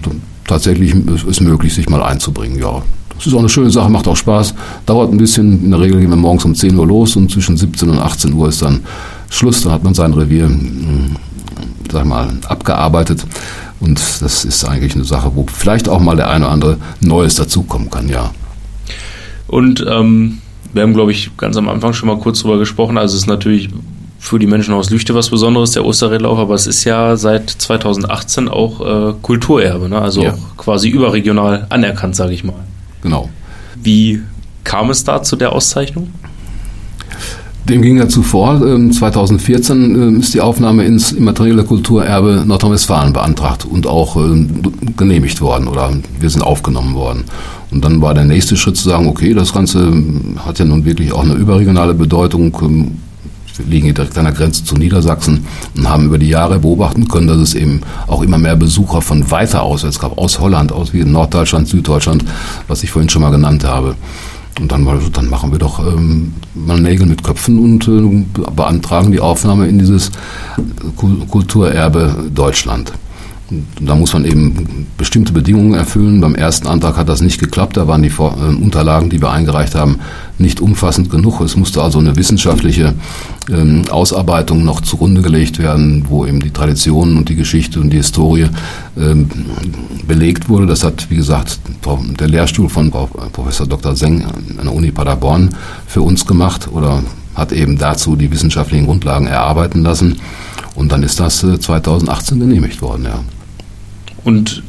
tatsächlich 0.46 0.94
ist 0.94 1.40
möglich, 1.40 1.74
sich 1.74 1.88
mal 1.88 2.02
einzubringen, 2.02 2.58
ja. 2.58 2.82
Das 3.16 3.26
ist 3.26 3.34
auch 3.34 3.38
eine 3.38 3.48
schöne 3.48 3.70
Sache, 3.70 3.88
macht 3.90 4.08
auch 4.08 4.16
Spaß. 4.16 4.54
Dauert 4.84 5.12
ein 5.12 5.18
bisschen. 5.18 5.64
In 5.64 5.70
der 5.70 5.80
Regel 5.80 6.00
gehen 6.00 6.10
wir 6.10 6.16
morgens 6.16 6.44
um 6.44 6.54
10 6.54 6.76
Uhr 6.76 6.86
los 6.86 7.16
und 7.16 7.30
zwischen 7.30 7.56
17 7.56 7.88
und 7.88 7.98
18 7.98 8.32
Uhr 8.32 8.48
ist 8.48 8.62
dann 8.62 8.80
Schluss. 9.30 9.62
Dann 9.62 9.72
hat 9.72 9.84
man 9.84 9.94
sein 9.94 10.12
Revier, 10.12 10.46
hm, 10.46 11.16
sag 11.90 12.04
mal, 12.04 12.28
abgearbeitet. 12.48 13.26
Und 13.80 14.00
das 14.20 14.44
ist 14.44 14.64
eigentlich 14.64 14.94
eine 14.94 15.04
Sache, 15.04 15.32
wo 15.34 15.46
vielleicht 15.52 15.88
auch 15.88 16.00
mal 16.00 16.16
der 16.16 16.30
eine 16.30 16.44
oder 16.44 16.52
andere 16.52 16.76
Neues 17.00 17.34
dazukommen 17.34 17.90
kann, 17.90 18.08
ja. 18.08 18.30
Und 19.48 19.84
ähm, 19.88 20.38
wir 20.72 20.82
haben, 20.82 20.94
glaube 20.94 21.12
ich, 21.12 21.36
ganz 21.36 21.56
am 21.56 21.68
Anfang 21.68 21.92
schon 21.92 22.08
mal 22.08 22.18
kurz 22.18 22.40
drüber 22.40 22.58
gesprochen. 22.58 22.98
Also 22.98 23.14
es 23.14 23.22
ist 23.22 23.28
natürlich 23.28 23.70
für 24.18 24.38
die 24.38 24.46
Menschen 24.46 24.74
aus 24.74 24.90
Lüchte 24.90 25.14
was 25.14 25.30
Besonderes, 25.30 25.72
der 25.72 25.84
Osterrädlauf, 25.84 26.38
aber 26.38 26.54
es 26.54 26.66
ist 26.66 26.84
ja 26.84 27.16
seit 27.16 27.48
2018 27.48 28.48
auch 28.48 28.80
äh, 29.10 29.14
Kulturerbe, 29.22 29.88
ne? 29.88 30.00
also 30.00 30.22
ja. 30.22 30.32
auch 30.32 30.56
quasi 30.56 30.88
überregional 30.88 31.66
anerkannt, 31.68 32.16
sage 32.16 32.32
ich 32.32 32.42
mal. 32.42 32.65
Genau. 33.06 33.28
Wie 33.80 34.20
kam 34.64 34.90
es 34.90 35.04
da 35.04 35.22
zu 35.22 35.36
der 35.36 35.52
Auszeichnung? 35.52 36.08
Dem 37.68 37.82
ging 37.82 37.98
ja 37.98 38.08
zuvor, 38.08 38.58
2014 38.58 39.76
ähm, 39.76 40.02
ähm, 40.02 40.20
ist 40.20 40.34
die 40.34 40.40
Aufnahme 40.40 40.84
ins 40.84 41.12
immaterielle 41.12 41.62
Kulturerbe 41.62 42.42
Nordrhein-Westfalen 42.44 43.12
beantragt 43.12 43.64
und 43.64 43.86
auch 43.86 44.16
ähm, 44.16 44.60
genehmigt 44.96 45.40
worden 45.40 45.68
oder 45.68 45.92
wir 46.18 46.30
sind 46.30 46.42
aufgenommen 46.42 46.96
worden. 46.96 47.24
Und 47.70 47.84
dann 47.84 48.02
war 48.02 48.12
der 48.12 48.24
nächste 48.24 48.56
Schritt 48.56 48.76
zu 48.76 48.88
sagen, 48.88 49.06
okay, 49.06 49.34
das 49.34 49.52
Ganze 49.52 49.92
hat 50.44 50.58
ja 50.58 50.64
nun 50.64 50.84
wirklich 50.84 51.12
auch 51.12 51.22
eine 51.22 51.34
überregionale 51.34 51.94
Bedeutung. 51.94 52.92
Liegen 53.58 53.94
direkt 53.94 54.16
an 54.18 54.24
der 54.24 54.34
Grenze 54.34 54.64
zu 54.64 54.74
Niedersachsen 54.74 55.46
und 55.76 55.88
haben 55.88 56.06
über 56.06 56.18
die 56.18 56.28
Jahre 56.28 56.58
beobachten 56.58 57.08
können, 57.08 57.26
dass 57.26 57.38
es 57.38 57.54
eben 57.54 57.80
auch 58.06 58.22
immer 58.22 58.38
mehr 58.38 58.56
Besucher 58.56 59.02
von 59.02 59.30
weiter 59.30 59.62
aus, 59.62 59.82
es 59.82 59.98
gab 59.98 60.18
aus 60.18 60.40
Holland, 60.40 60.72
aus 60.72 60.92
wie 60.92 61.04
Norddeutschland, 61.04 61.68
Süddeutschland, 61.68 62.24
was 62.68 62.82
ich 62.82 62.90
vorhin 62.90 63.08
schon 63.08 63.22
mal 63.22 63.30
genannt 63.30 63.64
habe. 63.64 63.94
Und 64.58 64.72
dann, 64.72 64.88
dann 65.12 65.28
machen 65.28 65.52
wir 65.52 65.58
doch 65.58 65.78
ähm, 65.80 66.32
mal 66.54 66.80
Nägel 66.80 67.06
mit 67.06 67.22
Köpfen 67.22 67.58
und 67.58 67.86
äh, 67.88 68.24
beantragen 68.52 69.12
die 69.12 69.20
Aufnahme 69.20 69.68
in 69.68 69.78
dieses 69.78 70.10
Kulturerbe 70.96 72.30
Deutschland. 72.34 72.92
Da 73.80 73.94
muss 73.94 74.12
man 74.12 74.24
eben 74.24 74.86
bestimmte 74.98 75.32
Bedingungen 75.32 75.74
erfüllen. 75.74 76.20
Beim 76.20 76.34
ersten 76.34 76.66
Antrag 76.66 76.96
hat 76.96 77.08
das 77.08 77.20
nicht 77.20 77.38
geklappt. 77.38 77.76
Da 77.76 77.86
waren 77.86 78.02
die 78.02 78.08
äh, 78.08 78.20
Unterlagen, 78.20 79.08
die 79.08 79.22
wir 79.22 79.30
eingereicht 79.30 79.76
haben, 79.76 80.00
nicht 80.38 80.60
umfassend 80.60 81.10
genug. 81.10 81.40
Es 81.40 81.56
musste 81.56 81.80
also 81.80 82.00
eine 82.00 82.16
wissenschaftliche 82.16 82.94
ähm, 83.48 83.82
Ausarbeitung 83.88 84.64
noch 84.64 84.80
zugrunde 84.80 85.22
gelegt 85.22 85.60
werden, 85.60 86.06
wo 86.08 86.26
eben 86.26 86.40
die 86.40 86.50
Traditionen 86.50 87.16
und 87.16 87.28
die 87.28 87.36
Geschichte 87.36 87.78
und 87.78 87.90
die 87.90 87.98
Historie 87.98 88.48
ähm, 88.98 89.28
belegt 90.08 90.48
wurde. 90.48 90.66
Das 90.66 90.82
hat, 90.82 91.08
wie 91.10 91.16
gesagt, 91.16 91.60
der 92.18 92.28
Lehrstuhl 92.28 92.68
von 92.68 92.90
Professor 92.90 93.66
Dr. 93.66 93.94
Seng 93.94 94.24
an 94.24 94.64
der 94.64 94.74
Uni 94.74 94.90
Paderborn 94.90 95.50
für 95.86 96.02
uns 96.02 96.26
gemacht 96.26 96.68
oder 96.72 97.00
hat 97.36 97.52
eben 97.52 97.78
dazu 97.78 98.16
die 98.16 98.30
wissenschaftlichen 98.32 98.86
Grundlagen 98.86 99.28
erarbeiten 99.28 99.84
lassen. 99.84 100.16
Und 100.74 100.90
dann 100.90 101.04
ist 101.04 101.20
das 101.20 101.38
2018 101.38 102.36
äh, 102.36 102.40
genehmigt 102.40 102.82
worden, 102.82 103.04
ja. 103.04 103.20
Und 104.26 104.62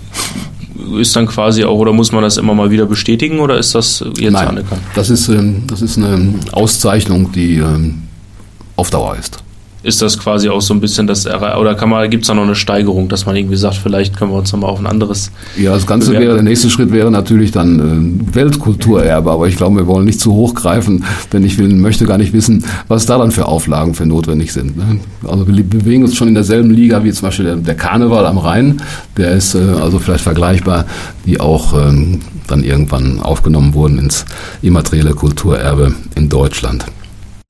ist 0.99 1.15
dann 1.15 1.25
quasi 1.25 1.63
auch, 1.63 1.77
oder 1.77 1.91
muss 1.91 2.11
man 2.11 2.21
das 2.21 2.37
immer 2.37 2.53
mal 2.53 2.71
wieder 2.71 2.85
bestätigen 2.85 3.39
oder 3.39 3.57
ist 3.57 3.75
das 3.75 4.05
jetzt 4.17 4.33
Nein, 4.33 4.47
anerkannt? 4.47 4.81
Das 4.95 5.09
ist, 5.09 5.27
ähm, 5.27 5.63
das 5.67 5.81
ist 5.81 5.97
eine 5.97 6.35
Auszeichnung, 6.51 7.31
die 7.31 7.57
ähm, 7.57 8.03
auf 8.75 8.89
Dauer 8.89 9.17
ist 9.17 9.43
ist 9.83 10.01
das 10.01 10.17
quasi 10.17 10.49
auch 10.49 10.61
so 10.61 10.73
ein 10.73 10.81
bisschen 10.81 11.07
das 11.07 11.27
oder 11.27 11.75
kann 11.75 11.89
man 11.89 12.09
gibt 12.09 12.23
es 12.23 12.27
da 12.27 12.33
noch 12.33 12.43
eine 12.43 12.55
Steigerung, 12.55 13.09
dass 13.09 13.25
man 13.25 13.35
irgendwie 13.35 13.55
sagt, 13.55 13.75
vielleicht 13.75 14.17
können 14.17 14.31
wir 14.31 14.37
uns 14.37 14.51
nochmal 14.51 14.71
auf 14.71 14.79
ein 14.79 14.87
anderes. 14.87 15.31
Ja, 15.55 15.73
das 15.73 15.85
Ganze 15.85 16.07
bewerten. 16.07 16.25
wäre 16.25 16.35
der 16.35 16.43
nächste 16.43 16.69
Schritt 16.69 16.91
wäre 16.91 17.11
natürlich 17.11 17.51
dann 17.51 18.19
äh, 18.31 18.35
Weltkulturerbe, 18.35 19.31
aber 19.31 19.47
ich 19.47 19.55
glaube, 19.55 19.77
wir 19.77 19.87
wollen 19.87 20.05
nicht 20.05 20.19
zu 20.19 20.33
hoch 20.33 20.55
greifen, 20.55 21.05
denn 21.31 21.43
ich 21.43 21.57
will, 21.57 21.69
möchte 21.69 22.05
gar 22.05 22.17
nicht 22.17 22.33
wissen, 22.33 22.65
was 22.87 23.05
da 23.05 23.17
dann 23.17 23.31
für 23.31 23.45
Auflagen 23.45 23.93
für 23.93 24.05
notwendig 24.05 24.51
sind. 24.51 24.77
Ne? 24.77 24.99
Also 25.27 25.47
wir 25.47 25.63
bewegen 25.63 26.03
uns 26.03 26.15
schon 26.15 26.27
in 26.27 26.33
derselben 26.33 26.71
Liga 26.71 27.03
wie 27.03 27.11
zum 27.11 27.27
Beispiel 27.27 27.45
der, 27.45 27.55
der 27.57 27.75
Karneval 27.75 28.25
am 28.25 28.37
Rhein, 28.37 28.81
der 29.15 29.31
ist 29.31 29.55
äh, 29.55 29.59
also 29.59 29.99
vielleicht 29.99 30.23
vergleichbar, 30.23 30.85
die 31.25 31.39
auch 31.39 31.73
ähm, 31.73 32.21
dann 32.47 32.63
irgendwann 32.63 33.19
aufgenommen 33.19 33.73
wurden 33.73 33.99
ins 33.99 34.25
immaterielle 34.61 35.13
Kulturerbe 35.13 35.93
in 36.15 36.29
Deutschland. 36.29 36.85